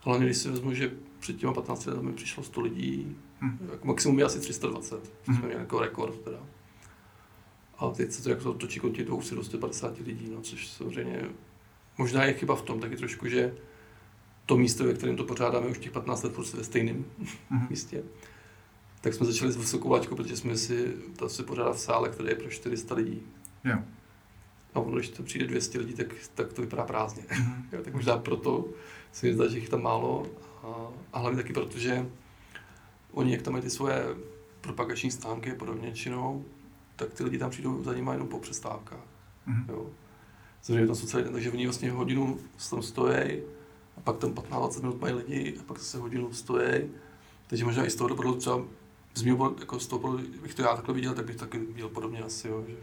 [0.00, 3.68] Hlavně, když si vezmu, že před těma 15 lety mi přišlo 100 lidí, hmm.
[3.72, 5.36] jako maximum je asi 320, hmm.
[5.36, 6.38] jsme měli jako rekord teda.
[7.78, 11.28] A teď se to jako točí od těch 200 do 150 lidí, no, což samozřejmě
[11.98, 13.54] možná je chyba v tom taky trošku, že
[14.46, 17.04] to místo, ve kterém to pořádáme už těch 15 let prostě ve stejném
[17.50, 17.66] hmm.
[17.70, 18.02] místě,
[19.00, 22.28] tak jsme začali s vysokou laťkou, protože jsme si to si pořádá v sále, který
[22.28, 23.22] je pro 400 lidí.
[23.64, 23.78] Jo.
[24.74, 27.22] A ono, když to přijde 200 lidí, tak, tak to vypadá prázdně.
[27.22, 27.62] Mm-hmm.
[27.72, 28.68] jo, tak možná proto
[29.12, 30.26] se mi zdá, že jich tam málo.
[30.62, 32.06] A, a hlavně taky proto, že
[33.12, 34.04] oni, jak tam mají ty svoje
[34.60, 36.44] propagační stánky a podobně činou,
[36.98, 39.06] tak ty lidi tam přijdou za nimi jenom po přestávkách.
[39.48, 39.64] Mm-hmm.
[39.68, 39.86] Jo.
[40.62, 42.38] Samozřejmě tam den, takže oni vlastně hodinu
[42.70, 43.42] tam stojí,
[43.96, 46.90] a pak tam 15-20 minut mají lidi, a pak zase hodinu stojí.
[47.46, 48.60] Takže možná i z toho dopadlo třeba
[49.14, 52.22] z mého, jako z toho, bych to já takhle viděl, tak bych taky viděl podobně
[52.22, 52.76] asi, jo, že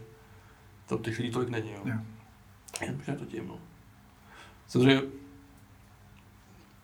[0.86, 1.80] tam těch lidí tolik není, jo.
[1.84, 2.96] Yeah.
[2.96, 3.58] Možná to tím, no.
[4.66, 5.02] Samozřejmě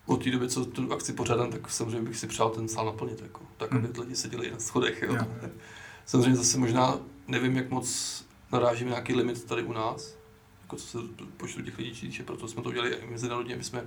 [0.06, 3.20] od té doby, co tu akci pořádám, tak samozřejmě bych si přál ten sál naplnit,
[3.22, 4.00] jako, tak aby hmm.
[4.00, 5.02] lidi seděli na schodech.
[5.02, 5.12] Jo.
[5.12, 5.28] Yeah.
[6.06, 6.98] Samozřejmě zase možná
[7.32, 10.16] nevím, jak moc narážíme nějaký limit tady u nás,
[10.62, 10.98] jako co se
[11.36, 13.84] počtu těch lidí týče, proto jsme to udělali i mezinárodně, aby jsme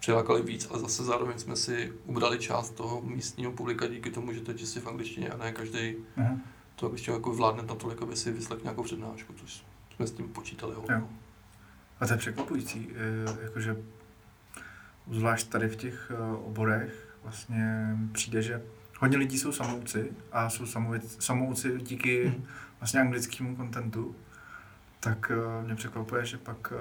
[0.00, 4.40] přilákali víc, ale zase zároveň jsme si ubrali část toho místního publika díky tomu, že
[4.40, 5.94] to je čistě v angličtině a ne každý
[6.76, 9.64] to angličtinu jako vládne na tolik, aby si vyslech nějakou přednášku, což
[9.96, 10.74] jsme s tím počítali.
[10.74, 11.08] Jo.
[12.00, 13.76] A to je překvapující, eh, jakože
[15.10, 18.62] zvlášť tady v těch eh, oborech vlastně přijde, že
[18.98, 20.66] hodně lidí jsou samouci a jsou
[21.18, 22.44] samouci díky hmm.
[22.80, 24.14] vlastně anglickému kontentu,
[25.00, 26.72] tak eh, mě překvapuje, že pak...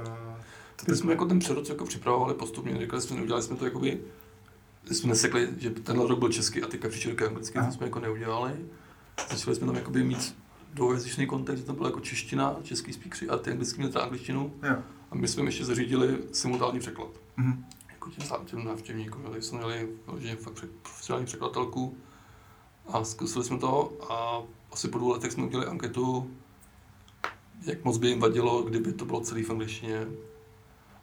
[0.75, 4.01] To My jsme jako ten přerod jako připravovali postupně, říkali jsme, neudělali jsme to jakoby,
[4.91, 7.85] jsme nesekli, že tenhle rok byl český a teďka příští rok je anglický, to jsme
[7.85, 8.53] jako neudělali.
[9.29, 10.35] Začali jsme tam jakoby mít
[10.73, 14.53] dvoujazyčný kontext, že tam byla jako čeština, český speakři a ty anglický měli angličtinu.
[14.63, 14.75] Jo.
[15.11, 17.09] A my jsme ještě zařídili simultánní překlad.
[17.37, 17.63] Mm-hmm.
[18.05, 21.97] Jako těm, návštěvníkům, takže jsme měli že fakt profesionální překladatelku
[22.87, 26.31] a zkusili jsme to a asi po dvou letech jsme udělali anketu,
[27.61, 30.07] jak moc by jim vadilo, kdyby to bylo celý v angličtině.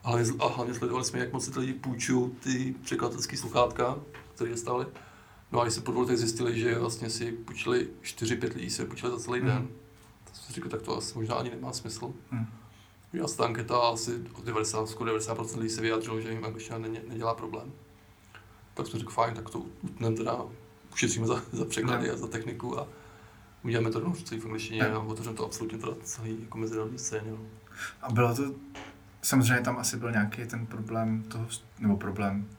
[0.03, 3.99] Ale a hlavně sledovali jsme, jak moc si ty lidi půjčují ty překladatelské sluchátka,
[4.35, 4.85] které dostali.
[5.51, 8.85] No a když se po dvou letech zjistili, že vlastně si půjčili 4-5 lidí, se
[8.85, 9.47] půjčili za celý mm.
[9.47, 9.67] den,
[10.23, 12.13] tak jsem si říkal, tak to asi možná ani nemá smysl.
[12.31, 12.47] Mm.
[13.13, 16.45] Udělal se ta anketa a asi od 90, skoro 90% lidí se vyjádřilo, že jim
[16.45, 17.71] angličtina nedělá problém.
[18.73, 20.37] Tak jsme řekli, fajn, tak to utneme teda,
[20.93, 22.13] ušetříme za, za překlady no.
[22.13, 22.87] a za techniku a
[23.63, 25.01] uděláme to rovnou v angličtině no.
[25.01, 27.31] a otevřeme to absolutně teda celý jako mezinárodní scéně.
[27.31, 27.37] No.
[28.01, 28.43] A bylo to,
[29.21, 31.47] samozřejmě tam asi byl nějaký ten problém toho,
[31.79, 32.49] nebo problém,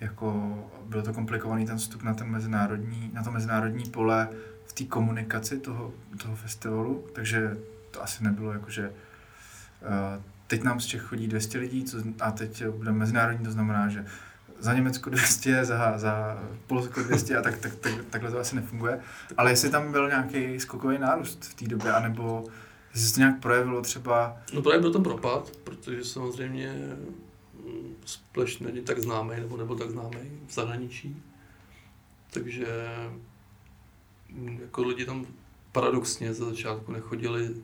[0.00, 4.28] jako byl to komplikovaný ten vstup na ten mezinárodní, na to mezinárodní pole
[4.64, 5.92] v té komunikaci toho,
[6.22, 7.56] toho festivalu, takže
[7.90, 8.92] to asi nebylo jako, že
[10.46, 14.06] teď nám z Čech chodí 200 lidí co, a teď bude mezinárodní, to znamená, že
[14.58, 19.00] za Německo 200, za, za Polsko 200 a tak, tak, tak, takhle to asi nefunguje.
[19.36, 22.44] Ale jestli tam byl nějaký skokový nárůst v té době, anebo
[22.94, 24.36] jestli se nějak projevilo třeba...
[24.54, 26.74] No právě byl tam propad, protože samozřejmě
[28.04, 31.22] Splash není tak známý nebo nebyl tak známý v zahraničí.
[32.30, 32.66] Takže
[34.28, 35.26] mm, jako lidi tam
[35.72, 37.54] paradoxně za začátku nechodili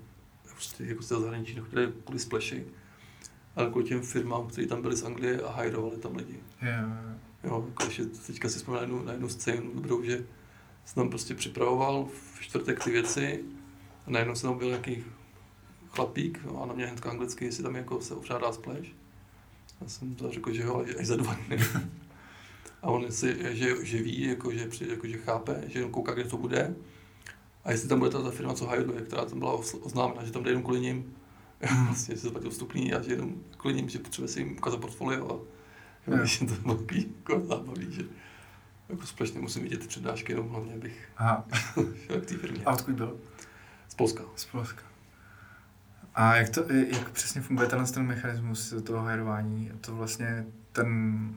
[0.61, 2.67] prostě jako z toho zahraničí, nechodili kvůli Splashy,
[3.57, 6.41] ale kvůli těm firmám, které tam byly z Anglie a hajrovali tam lidi.
[6.63, 6.91] Yeah.
[7.45, 10.25] Jo, jako když teďka si vzpomínám na jednu, na jednu scénu dobrou, že
[10.85, 13.45] jsem tam prostě připravoval v čtvrtek ty věci
[14.07, 15.05] a najednou se tam byl nějaký
[15.89, 18.89] chlapík a na mě hnedka anglicky, jestli tam jako se ovřádá splash.
[19.81, 21.59] Já jsem to řekl, že jo, až za dva dny.
[22.83, 26.25] A on si, že, že ví, jako, že, při, jako, že chápe, že kouká, kde
[26.25, 26.75] to bude.
[27.65, 30.43] A jestli tam bude ta, ta firma, co hajluje, která tam byla oznámena, že tam
[30.43, 31.15] jde jenom kvůli ním,
[31.87, 35.43] vlastně se zaplatil vstupný a že jenom kvůli ním, že potřebuje si jim ukázat portfolio.
[36.07, 38.03] A když to bylo takový jako zábavný, že
[38.89, 41.09] jako společně musím vidět ty přednášky, jenom hlavně bych
[42.07, 42.65] šel k té firmě.
[42.65, 43.17] A odkud byl?
[43.89, 44.23] Z Polska.
[44.37, 44.83] Z Polska.
[46.15, 49.73] A jak, to, jak přesně funguje tenhle ten mechanismus toho hajrování?
[49.81, 51.31] To vlastně ten,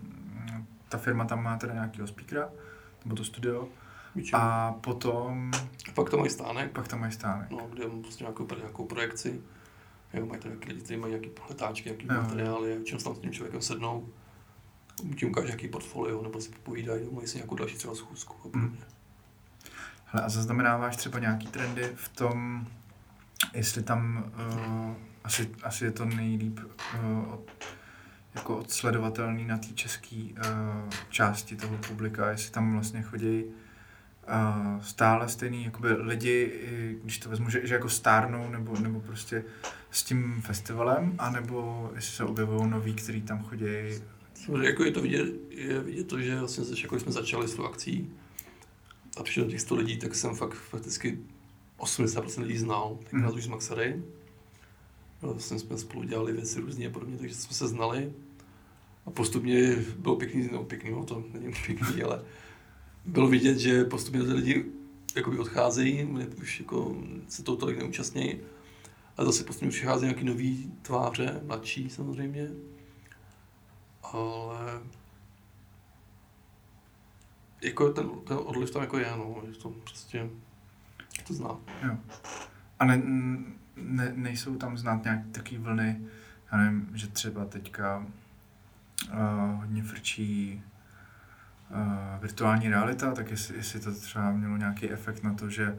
[0.90, 2.50] ta firma tam má teda nějakého speakera,
[3.06, 3.68] nebo to studio,
[4.16, 4.40] Míčem.
[4.40, 5.52] a potom...
[5.94, 6.72] Pak tam mají stánek.
[6.72, 7.50] Pak tam mají stánek.
[7.50, 9.42] No, kde mám prostě nějakou, nějakou projekci.
[10.14, 13.32] Jo, mají tam nějaký lidi, kteří mají nějaké letáčky, nějaké materiály, čím tam s tím
[13.32, 14.10] člověkem sednou,
[15.16, 18.68] ti ukáže nějaký portfolio, nebo si popovídají, mají si nějakou další třeba schůzku a podobně.
[18.68, 18.80] Hmm.
[20.06, 22.68] Hele, a zaznamenáváš třeba nějaký trendy v tom,
[23.54, 24.94] jestli tam uh,
[25.24, 27.52] asi, asi je to nejlíp uh, od,
[28.36, 33.44] jako odsledovatelný na té české uh, části toho publika, jestli tam vlastně chodí
[34.28, 36.52] uh, stále stejný jakoby lidi,
[37.04, 39.44] když to vezmu, že, že jako stárnou nebo, nebo prostě
[39.92, 43.66] s tím festivalem, anebo jestli se objevují noví, kteří tam chodí
[44.46, 47.66] Samozřejmě jako je to vidět, je vidět to, že vlastně jako jsme začali s tou
[47.66, 48.12] akcí
[49.18, 51.20] a přišlo těch 100 lidí, tak jsem fakt fakticky
[51.80, 53.38] 80% lidí znal, tenkrát mm.
[53.38, 54.04] už z Maxary.
[55.22, 58.14] Vlastně jsme spolu dělali věci různě a podobně, takže jsme se znali.
[59.06, 62.22] A postupně bylo pěkný, no pěkný, no to není pěkný, ale
[63.06, 64.66] bylo vidět, že postupně ty lidi
[65.16, 66.04] jakoby odcházejí,
[66.42, 66.96] už jako
[67.28, 68.40] se toho tolik neúčastnějí.
[69.18, 72.50] A zase postupně přicházejí nějaký nový tváře, mladší samozřejmě.
[74.04, 74.82] Ale
[77.62, 80.30] jako ten, ten odliv tam jako je, no, že to prostě
[81.28, 81.58] to zná.
[81.84, 81.98] Jo.
[82.80, 83.02] A ne,
[83.76, 86.02] ne, nejsou tam znát nějak takové vlny,
[86.52, 88.08] já nevím, že třeba teďka
[89.14, 90.62] uh, hodně frčí
[92.22, 95.78] virtuální realita, tak jestli, jestli to třeba mělo nějaký efekt na to, že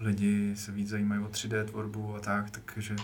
[0.00, 2.96] lidi se víc zajímají o 3D tvorbu a tak, takže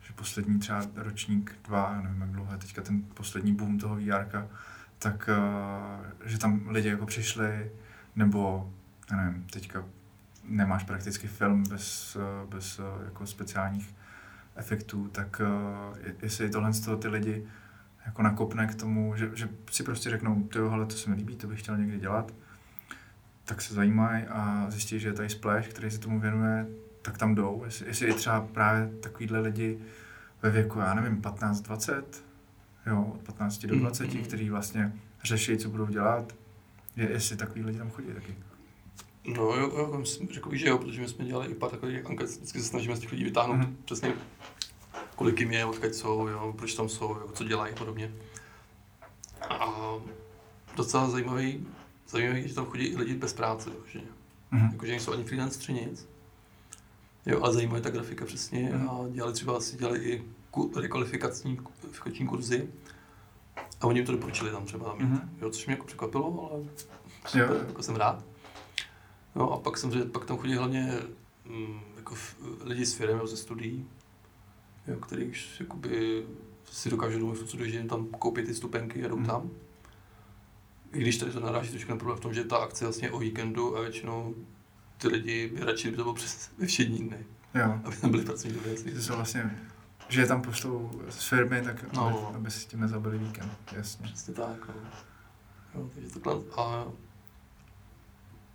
[0.00, 4.48] že poslední třeba ročník, dva, nevím jak dlouho teďka ten poslední boom toho VR,
[4.98, 7.70] tak uh, že tam lidi jako přišli,
[8.16, 8.72] nebo
[9.16, 9.84] nevím, teďka
[10.44, 12.16] nemáš prakticky film bez,
[12.48, 13.94] bez jako speciálních
[14.56, 15.40] efektů, tak
[16.22, 17.46] jestli tohle z toho ty lidi
[18.06, 21.46] jako nakopne k tomu, že, že si prostě řeknou, tohle to se mi líbí, to
[21.46, 22.32] bych chtěl někdy dělat,
[23.44, 26.66] tak se zajímají a zjistí, že je tady Splash, který se tomu věnuje,
[27.02, 27.62] tak tam jdou.
[27.64, 29.78] Jestli, jestli třeba právě takovýhle lidi
[30.42, 32.02] ve věku, já nevím, 15-20,
[32.86, 34.24] jo, od 15 do 20, mm-hmm.
[34.24, 34.92] který vlastně
[35.24, 36.34] řeší, co budou dělat,
[36.96, 38.34] je, jestli takový lidi tam chodí taky.
[39.36, 42.30] No jo, jo řekl bych, že jo, protože my jsme dělali i pár takových anket,
[42.30, 43.74] vždycky se snažíme z těch lidí vytáhnout mm-hmm.
[43.84, 44.12] přesně
[45.16, 48.12] kolik jim je, odkud jsou, jo, proč tam jsou, jo, co dělají a podobně.
[49.50, 49.94] A
[50.76, 51.66] docela zajímavý,
[52.08, 54.00] zajímavý, že tam chodí i lidi bez práce, takže.
[54.52, 54.72] Mm-hmm.
[54.72, 56.08] Jakože nejsou ani freelanceri nic.
[57.26, 59.06] Jo, ale zajímá ta grafika přesně mm-hmm.
[59.06, 60.24] a dělali třeba asi dělali i
[60.76, 61.58] rekvalifikační
[62.28, 62.68] kurzy.
[63.80, 65.28] A oni jim to doporučili tam třeba mít, mm-hmm.
[65.40, 66.64] jo, což mě jako překvapilo, ale
[67.26, 67.66] super, jo.
[67.68, 68.24] jako jsem rád.
[69.34, 70.98] No a pak samozřejmě, pak tam chodí hlavně
[71.44, 72.14] mm, jako
[72.60, 73.86] lidi z firmy, ze studií,
[74.88, 76.26] jo, který už jakoby
[76.70, 79.26] si dokážou domluvit, co že jim tam koupí ty stupenky a jdou mm.
[79.26, 79.50] tam.
[80.92, 83.10] I když tady to naráží trošku na problém v tom, že ta akce je vlastně
[83.10, 84.34] o víkendu a většinou
[84.98, 87.26] ty lidi by radši, by to bylo přes ve všední dny.
[87.54, 87.80] Jo.
[87.84, 88.76] Aby tam byli pracovní doby.
[89.06, 89.58] To vlastně,
[90.08, 92.28] že je tam poštou z firmy, tak no.
[92.28, 94.04] aby, aby si tím nezabili víkend, jasně.
[94.06, 94.74] Přesně tak, no.
[95.74, 96.86] Jo, takže takhle, a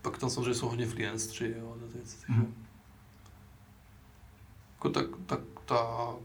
[0.01, 2.41] pak tam samozřejmě jsou hodně freelanceri, jo, ty věci, takže...
[2.41, 2.65] Mm.
[4.73, 5.39] Jako tak, tak
[5.71, 6.15] ta,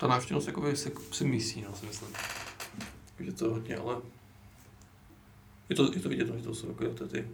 [0.00, 2.08] ta návštěvnost jakoby se, se mísí, no, si myslím.
[3.16, 3.96] Takže to hodně, ale
[5.68, 7.28] je to, je to vidět, no, že to jsou jako ty, ty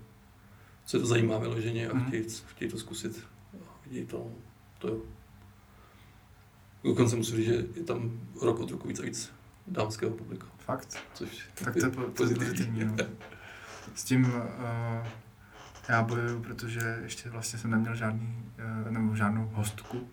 [0.84, 2.04] co je to zajímá vyloženě a mm.
[2.04, 3.26] chtějí, chtějí to zkusit.
[3.86, 4.30] Chtějí to,
[4.78, 5.00] to jo.
[6.84, 9.32] Dokonce musím říct, že je tam rok od roku víc a víc
[9.66, 10.46] dámského publika.
[10.58, 10.98] Fakt?
[11.14, 12.84] Což tak to je pozitivní.
[12.84, 12.96] No.
[13.94, 15.06] S tím uh,
[15.88, 18.52] já bojuju, protože ještě vlastně jsem neměl žádný,
[18.84, 20.08] uh, nebo žádnou hostku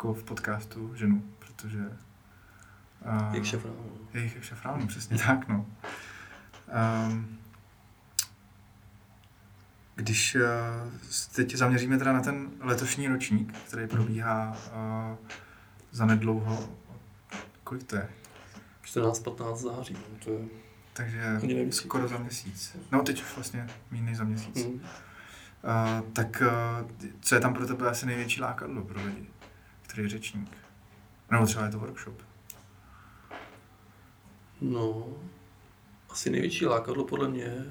[0.00, 1.78] jako v podcastu ženu, protože...
[1.78, 3.98] Uh, jejich šafránu.
[4.14, 5.66] Jejich šafránu, přesně tak, no.
[7.06, 7.38] Um,
[9.94, 10.92] když uh,
[11.34, 15.16] teď zaměříme teda na ten letošní ročník, který probíhá uh,
[15.90, 16.68] za nedlouho,
[17.64, 18.08] kolik to je?
[18.84, 20.44] 14-15 září, no, to je...
[20.92, 21.40] Takže
[21.70, 22.76] skoro za měsíc.
[22.92, 24.66] No teď už vlastně méně za měsíc.
[24.66, 24.72] Mm.
[24.72, 24.80] Uh,
[26.12, 26.42] tak
[26.82, 26.90] uh,
[27.20, 29.26] co je tam pro tebe asi největší lákadlo pro lidi?
[30.00, 30.56] Je řečník?
[31.30, 32.22] Nebo třeba je to workshop?
[34.60, 35.06] No,
[36.10, 37.64] asi největší lákadlo podle mě je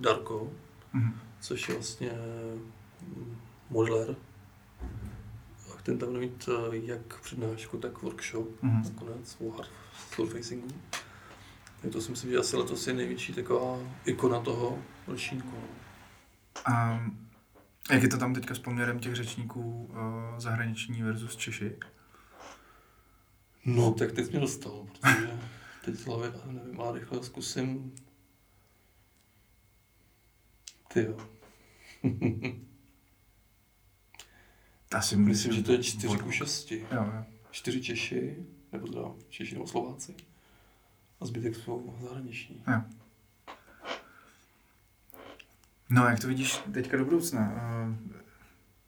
[0.00, 0.52] Darko,
[0.94, 1.12] mm-hmm.
[1.40, 2.10] což je vlastně
[3.00, 3.38] mm,
[3.70, 4.16] modeler.
[5.70, 8.84] A ten tam bude mít eh, jak přednášku, tak workshop mm-hmm.
[8.84, 9.70] nakonec o hard
[10.14, 10.68] surfacingu.
[11.82, 15.56] Tak to si myslím, že asi letos je největší taková ikona toho ročníku.
[16.68, 17.28] Um,
[17.90, 21.76] jak je to tam teďka s poměrem těch řečníků uh, zahraniční versus Češi?
[23.64, 25.38] No, tak teď mě dostal, protože
[25.84, 27.94] teď z hlavy, nevím, ale rychle zkusím.
[30.92, 31.16] Ty jo.
[34.90, 36.72] Asi myslím, že to je 4 ku 6.
[36.72, 37.24] Jo, jo.
[37.50, 40.14] 4 Češi, nebo teda Češi nebo Slováci.
[41.20, 42.62] A zbytek jsou zahraniční.
[42.68, 42.82] Jo.
[45.92, 47.62] No, jak to vidíš teďka do budoucna?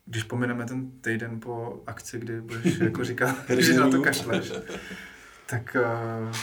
[0.07, 4.53] Když pomineme ten týden po akci, kdy budeš jako říkat, že na to kašleš,
[5.47, 6.37] tak uh,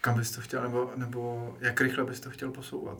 [0.00, 2.98] kam bys to chtěl, nebo, nebo jak rychle bys to chtěl posouvat?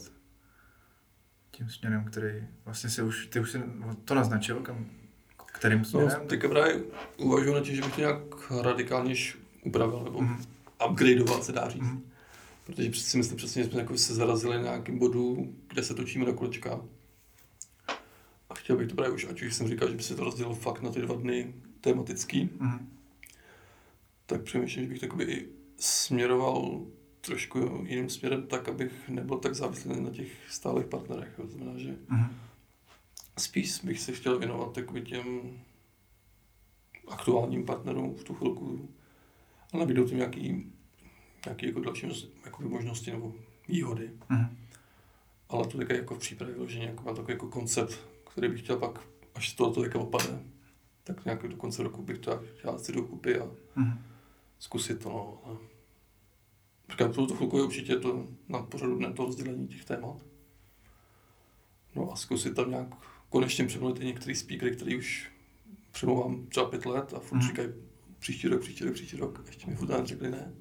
[1.50, 3.62] Tím směrem, který vlastně si už, ty už si
[4.04, 4.86] to naznačil, kam,
[5.46, 6.10] kterým no, směrem?
[6.22, 6.80] No, teďka právě
[7.16, 9.14] uvažuji na tím, že bych to nějak radikálně
[9.64, 10.46] upravil, nebo mm-hmm.
[10.90, 11.82] upgradeovat, se dá říct.
[11.82, 12.09] Mm.
[12.70, 16.24] Protože si myslím přesně, že jsme jako se zarazili na nějakém bodu, kde se točíme
[16.24, 16.80] do kolečka.
[18.50, 20.54] A chtěl bych to právě už, ať už jsem říkal, že by se to rozdělilo
[20.54, 22.88] fakt na ty dva dny tematický, mm.
[24.26, 26.86] tak přemýšlím, že bych takový i směroval
[27.20, 31.32] trošku jiným směrem tak, abych nebyl tak závislý na těch stálých partnerech.
[31.36, 32.26] To znamená, že mm.
[33.38, 35.60] spíš bych se chtěl věnovat takový těm
[37.08, 38.88] aktuálním partnerům v tu chvilku
[39.72, 40.72] a nabídnout jim nějaký,
[41.46, 43.34] nějaký jako další jako možnosti nebo
[43.68, 44.10] výhody.
[44.28, 44.56] Mm.
[45.48, 47.98] Ale to také jako v přípravě vyloženě jako mám takový jako koncept,
[48.32, 49.00] který bych chtěl pak,
[49.34, 50.42] až to to jako opadne,
[51.04, 53.92] tak nějak do konce roku bych to chtěl si dokupy a mm.
[54.58, 55.08] zkusit to.
[55.08, 55.40] No.
[55.44, 55.56] Ale
[56.90, 60.16] Říkám, to chvilku je určitě to na pořadu dne to rozdělení těch témat.
[61.96, 62.88] No a zkusit tam nějak
[63.28, 65.30] konečně přemluvit i některý speakery, který už
[65.92, 67.46] přemluvám třeba pět let a furt mm.
[67.46, 67.68] říkají
[68.18, 69.42] příští rok, příští rok, příští rok.
[69.46, 70.52] Ještě mi furt řekli ne.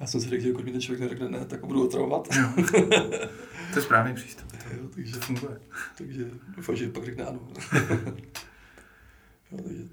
[0.00, 2.28] Já jsem si řekl, že pokud mi ten člověk neřekne ne, tak ho budu otravovat.
[3.72, 4.52] to je správný přístup.
[4.76, 5.60] Jo, takže, to funguje.
[5.98, 7.48] Takže doufám, že pak řekne ano.
[9.52, 9.84] jo, takže,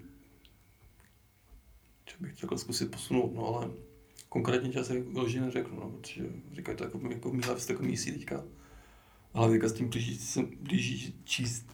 [2.22, 3.72] bych chtěl zkusit posunout, no ale
[4.30, 6.24] konkrétně čas vyloženě neřeknu, no, protože
[6.54, 8.44] říkají to jako, jako míla v takový mísí teďka.
[9.34, 11.66] Ale teďka s tím blíží, se, blíží číst.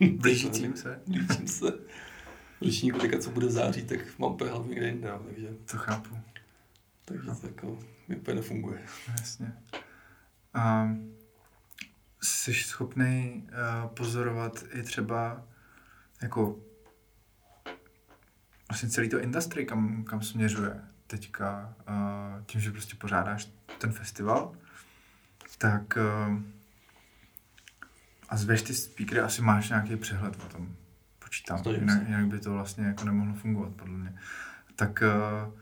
[0.00, 1.02] Blížícím se.
[1.06, 1.72] Blížím se.
[2.64, 5.48] Ročníku teďka, co bude v září, tak mám úplně hlavně někde jinde, no, takže.
[5.70, 6.18] To chápu.
[7.04, 8.82] Takže to jako mi úplně nefunguje.
[9.08, 9.52] Jasně.
[10.56, 11.16] Um,
[12.22, 15.42] jsi schopný uh, pozorovat i třeba
[16.22, 16.58] jako
[18.68, 23.48] vlastně celý to industry, kam, kam směřuje teďka, uh, tím, že prostě pořádáš
[23.78, 24.56] ten festival,
[25.58, 25.98] tak
[26.28, 26.38] uh,
[28.28, 30.76] a zveš ty speakery, asi máš nějaký přehled o tom.
[31.34, 34.14] Počítám, jinak, jinak by to vlastně jako nemohlo fungovat, podle mě.
[34.76, 35.02] Tak
[35.46, 35.54] uh,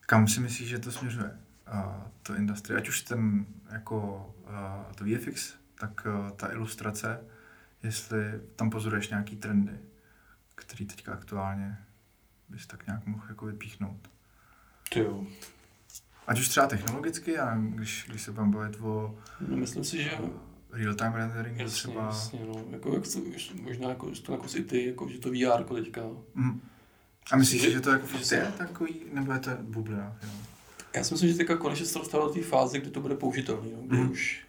[0.00, 1.38] kam si myslíš, že to směřuje?
[2.22, 7.20] To industry, ať už ten jako uh, to VFX, tak uh, ta ilustrace,
[7.82, 9.78] jestli tam pozoruješ nějaký trendy,
[10.54, 11.78] který teďka aktuálně
[12.48, 14.10] bys tak nějak mohl jako vypíchnout?
[14.88, 15.26] Ty jo.
[16.26, 19.18] Ať už třeba technologicky, a když, když se budeme bavit o...
[19.48, 20.10] No, myslím si, že...
[20.74, 22.04] Real-time rendering jasně, třeba...
[22.04, 22.64] Jasně, no.
[22.70, 23.20] Jako, jak to,
[23.62, 26.02] možná jako, to jako si ty, jako, že to VR teďka.
[26.34, 26.60] Mm.
[27.32, 30.16] A myslíš, že, že to jako fakt je takový, nebo je to bublina?
[30.22, 30.30] Jo?
[30.94, 33.68] Já si myslím, že teďka konečně se dostalo do té fáze, kdy to bude použitelné,
[33.76, 34.10] no, kdy mm.
[34.10, 34.46] už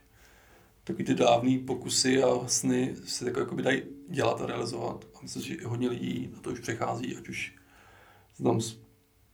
[0.83, 5.05] takový ty dávné pokusy a sny se tak jako by dají dělat a realizovat.
[5.15, 7.55] A myslím, že hodně lidí na to už přechází, ať už
[8.37, 8.61] znám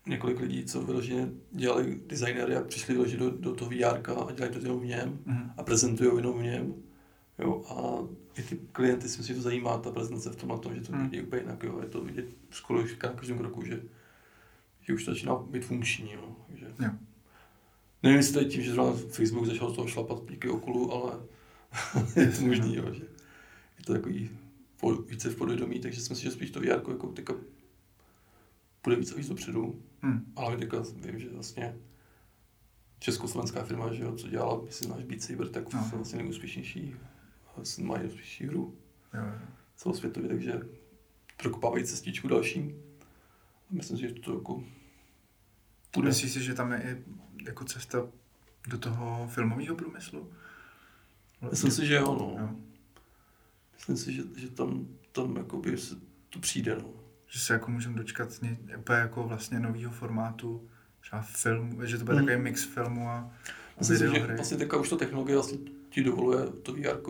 [0.06, 4.54] několik lidí, co vyloženě dělali designéry a přišli vyloženě do, do toho VR a dělají
[4.54, 5.52] to jenom v něm mm.
[5.58, 6.74] a prezentují jenom v něm.
[7.40, 8.08] Jo, a
[8.40, 10.94] i ty klienty si myslím, že to zajímá, ta prezentace v tom, tom že to
[10.94, 11.04] mm.
[11.04, 11.64] vidí úplně jinak.
[11.64, 11.80] Jo.
[11.82, 13.84] Je to vidět skoro už na každém kroku, že,
[14.82, 16.12] že už to začíná být funkční.
[16.12, 16.36] Jo.
[16.48, 16.90] Takže, jo.
[18.04, 21.20] Nevím, jestli to je tím, že zrovna Facebook začal z toho šlapat díky okulu, ale
[22.16, 23.04] je to možný, jo, že
[23.80, 24.30] je to takový
[25.08, 27.34] více v podvědomí, takže si myslím, že spíš to VR jako teďka
[28.82, 29.84] půjde víc a víc dopředu.
[30.02, 30.34] Hmm.
[30.36, 31.78] Ale teďka vím, že vlastně
[33.00, 35.92] československá firma, že jo, co dělala, jestli znáš Beat Saber, tak no.
[35.94, 36.96] vlastně nejúspěšnější,
[37.82, 38.78] mají nejúspěšnější hru
[39.14, 39.22] jo.
[39.76, 40.60] celosvětově, takže
[41.38, 42.76] prokopávají cestičku další.
[43.70, 44.64] Myslím si, že to jako
[45.92, 46.10] půjde.
[46.10, 47.04] Myslíš si, že tam je i
[47.46, 48.08] jako cesta
[48.68, 50.32] do toho filmového průmyslu?
[51.50, 52.36] Myslím si, že jo, no.
[52.40, 52.56] jo.
[53.74, 55.96] Myslím si, že, že tam, tam jakoby se
[56.30, 57.01] to přijde, no
[57.32, 58.30] že se jako můžeme dočkat
[58.78, 60.70] úplně jako vlastně nového formátu,
[61.00, 62.26] třeba film, že to bude hmm.
[62.26, 63.34] takový mix filmu a,
[63.78, 65.58] a video že vlastně teďka už to technologie vlastně
[65.90, 67.02] ti dovoluje to VR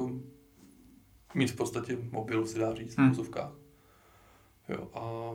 [1.34, 3.11] mít v podstatě mobil, si dá říct, hmm.
[3.11, 3.30] v
[4.69, 5.32] Jo, a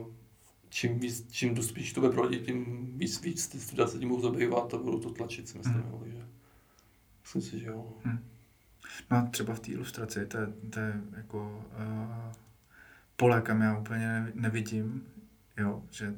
[0.69, 4.09] čím, víc, čím dost spíš to bude provodit, tím víc, víc ty studia se tím
[4.09, 6.25] budou zabývat a budou to tlačit, si myslím, jo, takže
[7.21, 7.93] myslím si, že jo.
[8.03, 8.19] Hmm.
[9.11, 12.31] No třeba v té ilustraci, to je, to je jako uh,
[13.17, 15.03] pole, kam já úplně nevidím,
[15.57, 16.13] jo, že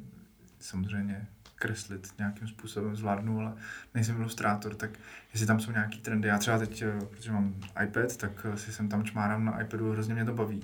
[0.60, 3.54] samozřejmě kreslit nějakým způsobem zvládnu, ale
[3.94, 4.90] nejsem ilustrátor, tak
[5.34, 6.28] jestli tam jsou nějaký trendy.
[6.28, 9.92] Já třeba teď, eh, protože mám iPad, tak eh, si jsem tam čmárám na iPadu,
[9.92, 10.64] hrozně mě to baví.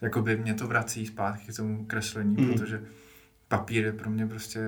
[0.00, 2.52] Jakoby mě to vrací zpátky k tomu kreslení, mm.
[2.52, 2.82] protože
[3.48, 4.60] papír je pro mě prostě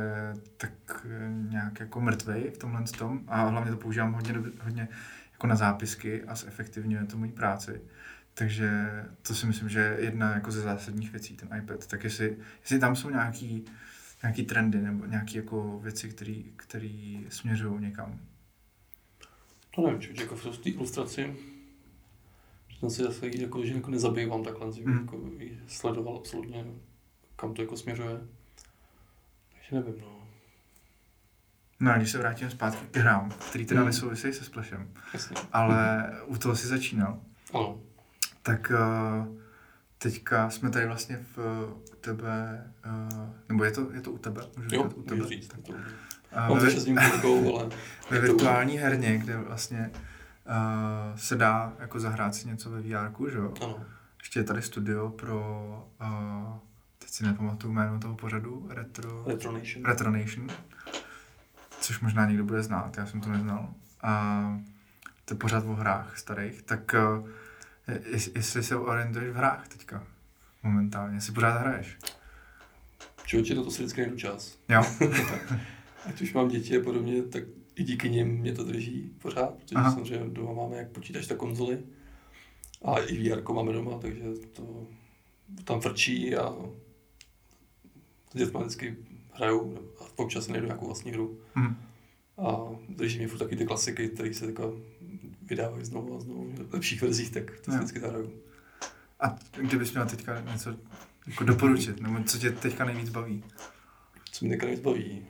[0.57, 4.89] tak eh, nějak jako mrtvej v tomhle tom a hlavně to používám hodně, hodně
[5.33, 7.81] jako na zápisky a zefektivňuje to moji práci.
[8.41, 8.71] Takže
[9.23, 11.87] to si myslím, že je jedna jako ze zásadních věcí, ten iPad.
[11.87, 13.65] Tak jestli, jestli tam jsou nějaký,
[14.23, 16.09] nějaký trendy nebo nějaké jako věci,
[16.57, 18.21] které směřují někam.
[19.75, 21.37] To nevím, či jako v té ilustraci,
[22.69, 24.99] že jsem si zase jako, že jako nezabývám takhle, že mm.
[24.99, 25.21] jako
[25.67, 26.65] sledoval absolutně,
[27.37, 28.21] kam to jako směřuje.
[29.53, 30.29] Takže nevím, no.
[31.81, 33.87] No a když se vrátím zpátky k hrám, který teda Hmm.
[33.89, 35.37] nesouvisejí se Splashem, Jasně.
[35.53, 37.21] ale u toho si začínal,
[37.55, 37.81] Ano.
[38.43, 39.37] Tak uh,
[39.99, 41.39] teďka jsme tady vlastně v,
[41.93, 44.43] u tebe, uh, nebo je to, je to u tebe?
[44.57, 45.27] Můžu Jo, u tebe?
[45.27, 45.49] říct.
[45.49, 45.73] To,
[46.33, 47.69] Uh, mám to ve, s ním kolegou, ale
[48.11, 52.81] ve je to- virtuální herně, kde vlastně uh, se dá jako zahrát si něco ve
[52.81, 53.55] VR, že jo?
[53.63, 53.85] ano.
[54.19, 55.41] Ještě je tady studio pro,
[56.01, 56.57] uh,
[56.99, 59.25] teď si nepamatuju jméno toho pořadu, Retro...
[59.27, 59.85] Retronation.
[59.85, 60.49] Retronation,
[61.81, 63.69] což možná někdo bude znát, já jsem to neznal.
[64.03, 64.43] A
[65.25, 67.29] to je pořád o hrách starých, tak uh,
[68.35, 70.07] jestli se orientuješ v hrách teďka
[70.63, 71.99] momentálně, jestli pořád hraješ.
[73.27, 74.59] Člověče, na to si vždycky najdu čas.
[74.69, 74.83] Jo?
[76.05, 77.45] Ať už mám děti a podobně, tak
[77.77, 79.93] i díky nim mě to drží pořád, protože Aha.
[79.93, 81.79] Samozřejmě doma máme jak počítač, tak konzoly.
[82.83, 84.87] A i VR máme doma, takže to
[85.65, 86.55] tam frčí a
[88.33, 88.97] s dětma vždycky
[89.33, 91.39] hraju a občas najdu nějakou vlastní hru.
[91.55, 91.75] Hm.
[92.39, 92.57] A
[92.89, 94.63] drží mě furt taky ty klasiky, které se teďka
[95.51, 98.33] vydávají znovu a znovu v lepších verzích, tak to vždycky zahraju.
[99.21, 100.77] A kdybys měl teďka něco
[101.27, 103.45] jako doporučit, nebo co tě teďka nejvíc baví?
[104.33, 105.27] Co mě teďka nejvíc baví?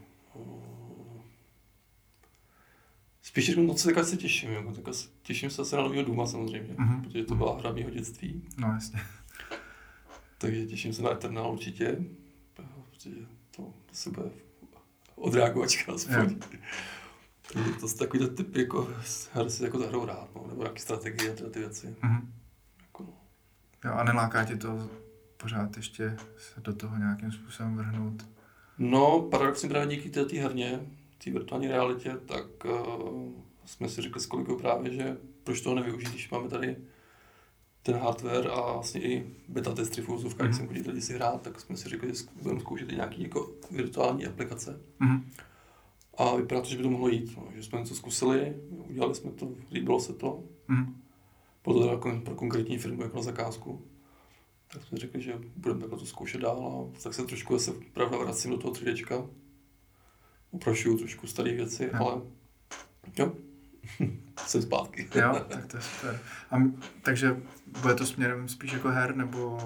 [3.22, 4.92] Spíš řeknu, no co teďka se těším, jako, teďka
[5.22, 7.02] těším se asi na nového Duma samozřejmě, Mhm.
[7.02, 9.00] protože to byla hra mého dětství, No jasně.
[10.38, 11.96] takže těším se na Eternal určitě,
[12.54, 13.16] protože
[13.56, 14.30] to, to se bude
[15.14, 16.40] odreagovačka aspoň.
[17.53, 18.88] Takže to jsou takový typ jako
[19.32, 21.94] her si jako zahrou rád, no, nebo nějaký strategie a tyhle ty věci.
[22.03, 22.32] Mhm.
[22.82, 23.12] Jako, no.
[23.84, 24.88] Jo, a neláká tě to
[25.36, 28.26] pořád ještě se do toho nějakým způsobem vrhnout?
[28.78, 30.80] No, paradoxně právě díky této herně,
[31.24, 33.32] té virtuální realitě, tak uh,
[33.64, 36.76] jsme si řekli s kolegou právě, že proč toho nevyužít, když máme tady
[37.82, 40.53] ten hardware a vlastně i beta testry v úzovkách, Mhm.
[40.55, 40.59] mm-hmm.
[40.59, 43.51] jsem chodil lidi si hrát, tak jsme si řekli, že budeme zkoušet i nějaký jako
[43.70, 44.80] virtuální aplikace.
[45.01, 45.30] Mhm.
[46.20, 49.30] A vypadá to, že by to mohlo jít, no, že jsme něco zkusili, udělali jsme
[49.30, 50.44] to, líbilo se to,
[51.64, 53.86] bylo to teda jako pro konkrétní firmu jako na zakázku.
[54.72, 58.18] Tak jsme řekli, že budeme takhle to zkoušet dál a tak se trošku zase pravda
[58.18, 59.28] vracím do toho 3Dčka.
[60.50, 62.06] Uprašuju trošku staré věci, Jo.
[62.06, 62.22] ale
[63.18, 63.32] jo,
[64.46, 65.08] jsem zpátky.
[65.14, 66.20] Jo, tak to je super.
[66.50, 66.56] A,
[67.02, 67.42] takže
[67.82, 69.58] bude to směrem spíš jako her nebo,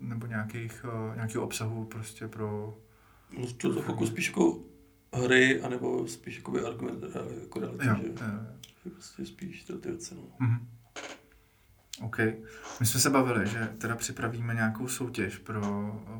[0.00, 2.78] nebo nějakých, uh, nějakého obsahu prostě pro...
[3.38, 4.71] No, to to jako spíš jako
[5.12, 7.04] hry, anebo spíš jako argument,
[7.40, 8.14] jako reality, Jo, že, jo,
[8.84, 8.90] jo.
[8.92, 10.22] prostě spíš tyhle ty věci, no.
[10.38, 10.68] Mhm.
[12.00, 12.18] OK.
[12.80, 15.62] My jsme se bavili, že teda připravíme nějakou soutěž pro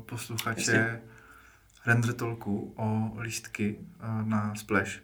[0.05, 1.01] posluchače Jasně.
[1.85, 4.99] Render Talku o lístky eh, na Splash.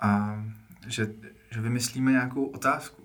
[0.00, 0.42] A
[0.86, 1.14] že,
[1.50, 3.02] že vymyslíme nějakou otázku,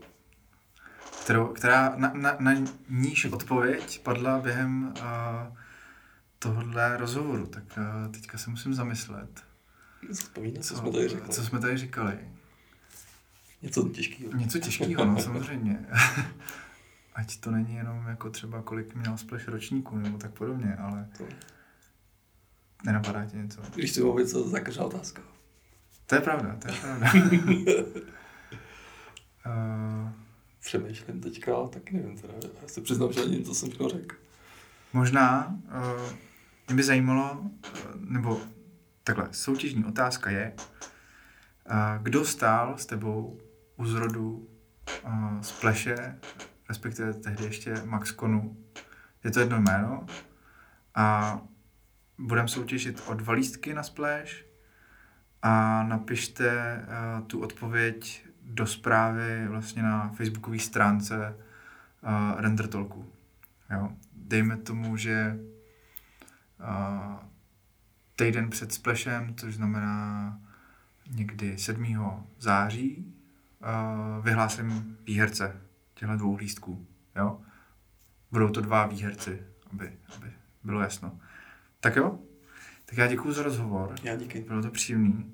[1.23, 2.51] kterou, která na, na, na
[2.89, 5.57] níž odpověď padla během uh,
[6.39, 7.45] tohohle rozhovoru.
[7.47, 9.43] Tak uh, teďka se musím zamyslet.
[10.13, 11.29] Vzpomínat, co jsme tady řekli.
[11.33, 12.17] co jsme tady říkali.
[13.61, 14.33] Něco těžkého.
[14.37, 15.85] Něco těžkého, no samozřejmě.
[17.15, 21.23] Ať to není jenom jako třeba kolik měl Splash ročníků nebo tak podobně, ale To,
[22.85, 23.61] nenapadá ti něco.
[23.75, 25.21] když si mluvit, co za každá otázka.
[26.05, 27.11] To je pravda, to je pravda.
[29.45, 30.09] uh,
[30.59, 32.33] Přemýšlím teďka, ale taky nevím teda.
[32.61, 34.15] Já se přiznám, že ani to jsem všechno řekl.
[34.93, 36.11] možná uh,
[36.67, 37.49] mě by zajímalo, uh,
[37.95, 38.41] nebo
[39.03, 40.53] takhle, soutěžní otázka je,
[42.01, 43.39] kdo stál s tebou
[43.75, 44.49] u zrodu
[45.03, 46.19] uh, Splashe,
[46.69, 48.57] respektive tehdy ještě Maxconu.
[49.23, 50.05] Je to jedno jméno
[50.95, 51.37] a
[52.17, 54.31] budeme soutěžit o dva lístky na Splash
[55.41, 56.81] a napište
[57.27, 61.35] tu odpověď do zprávy vlastně na facebookové stránce
[62.03, 63.11] uh, Render Talku.
[63.73, 63.89] Jo.
[64.13, 65.39] Dejme tomu, že
[68.25, 70.39] týden před Splashem, což znamená
[71.09, 72.25] někdy 7.
[72.39, 73.13] září,
[73.59, 75.61] uh, vyhlásím výherce
[75.93, 76.87] těchto dvou lístků.
[77.15, 77.41] Jo?
[78.31, 81.19] Budou to dva výherci, aby, aby bylo jasno.
[81.79, 82.19] Tak jo?
[82.85, 83.95] Tak já děkuji za rozhovor.
[84.03, 84.41] Já díky.
[84.41, 85.33] Bylo to příjemný.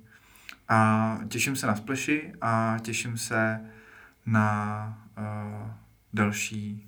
[0.68, 3.72] A těším se na Splashy a těším se
[4.26, 5.72] na uh,
[6.14, 6.87] další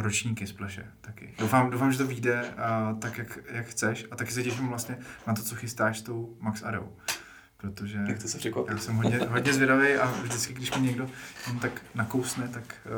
[0.00, 1.34] ročníky Splashe taky.
[1.38, 2.54] Doufám, doufám, že to vyjde
[2.92, 6.02] uh, tak, jak, jak chceš a taky se těším vlastně na to, co chystáš s
[6.02, 6.88] tou Max Arrow.
[7.56, 8.72] Protože Nechci se překvapit.
[8.72, 11.10] já jsem hodně, hodně zvědavý a vždycky, když mi někdo
[11.46, 12.88] jen tak nakousne, tak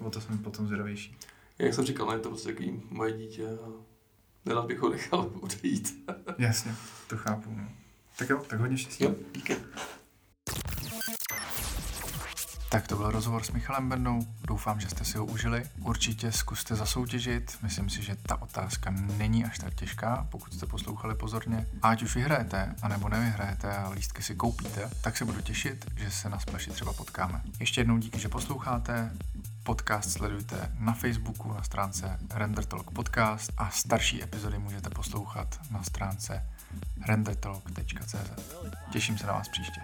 [0.00, 1.16] uh, o to jsem potom zvědavější.
[1.58, 3.68] Jak jsem říkal, no, je to prostě takový moje dítě a
[4.44, 6.10] nerad bych ho nechal odejít.
[6.38, 6.74] Jasně,
[7.06, 7.50] to chápu.
[7.56, 7.68] No.
[8.16, 9.04] Tak jo, tak hodně štěstí.
[9.04, 9.56] Jo, díky.
[12.70, 15.64] Tak to byl rozhovor s Michalem Bendou, doufám, že jste si ho užili.
[15.82, 21.14] Určitě zkuste zasoutěžit, myslím si, že ta otázka není až tak těžká, pokud jste poslouchali
[21.14, 21.66] pozorně.
[21.82, 26.10] A ať už vyhrajete, anebo nevyhrajete a lístky si koupíte, tak se budu těšit, že
[26.10, 27.42] se na splaši třeba potkáme.
[27.60, 29.10] Ještě jednou díky, že posloucháte,
[29.62, 35.82] Podcast sledujte na Facebooku na stránce Render Talk Podcast a starší epizody můžete poslouchat na
[35.82, 36.44] stránce
[37.06, 38.54] rendertalk.cz.
[38.92, 39.80] Těším se na vás příště.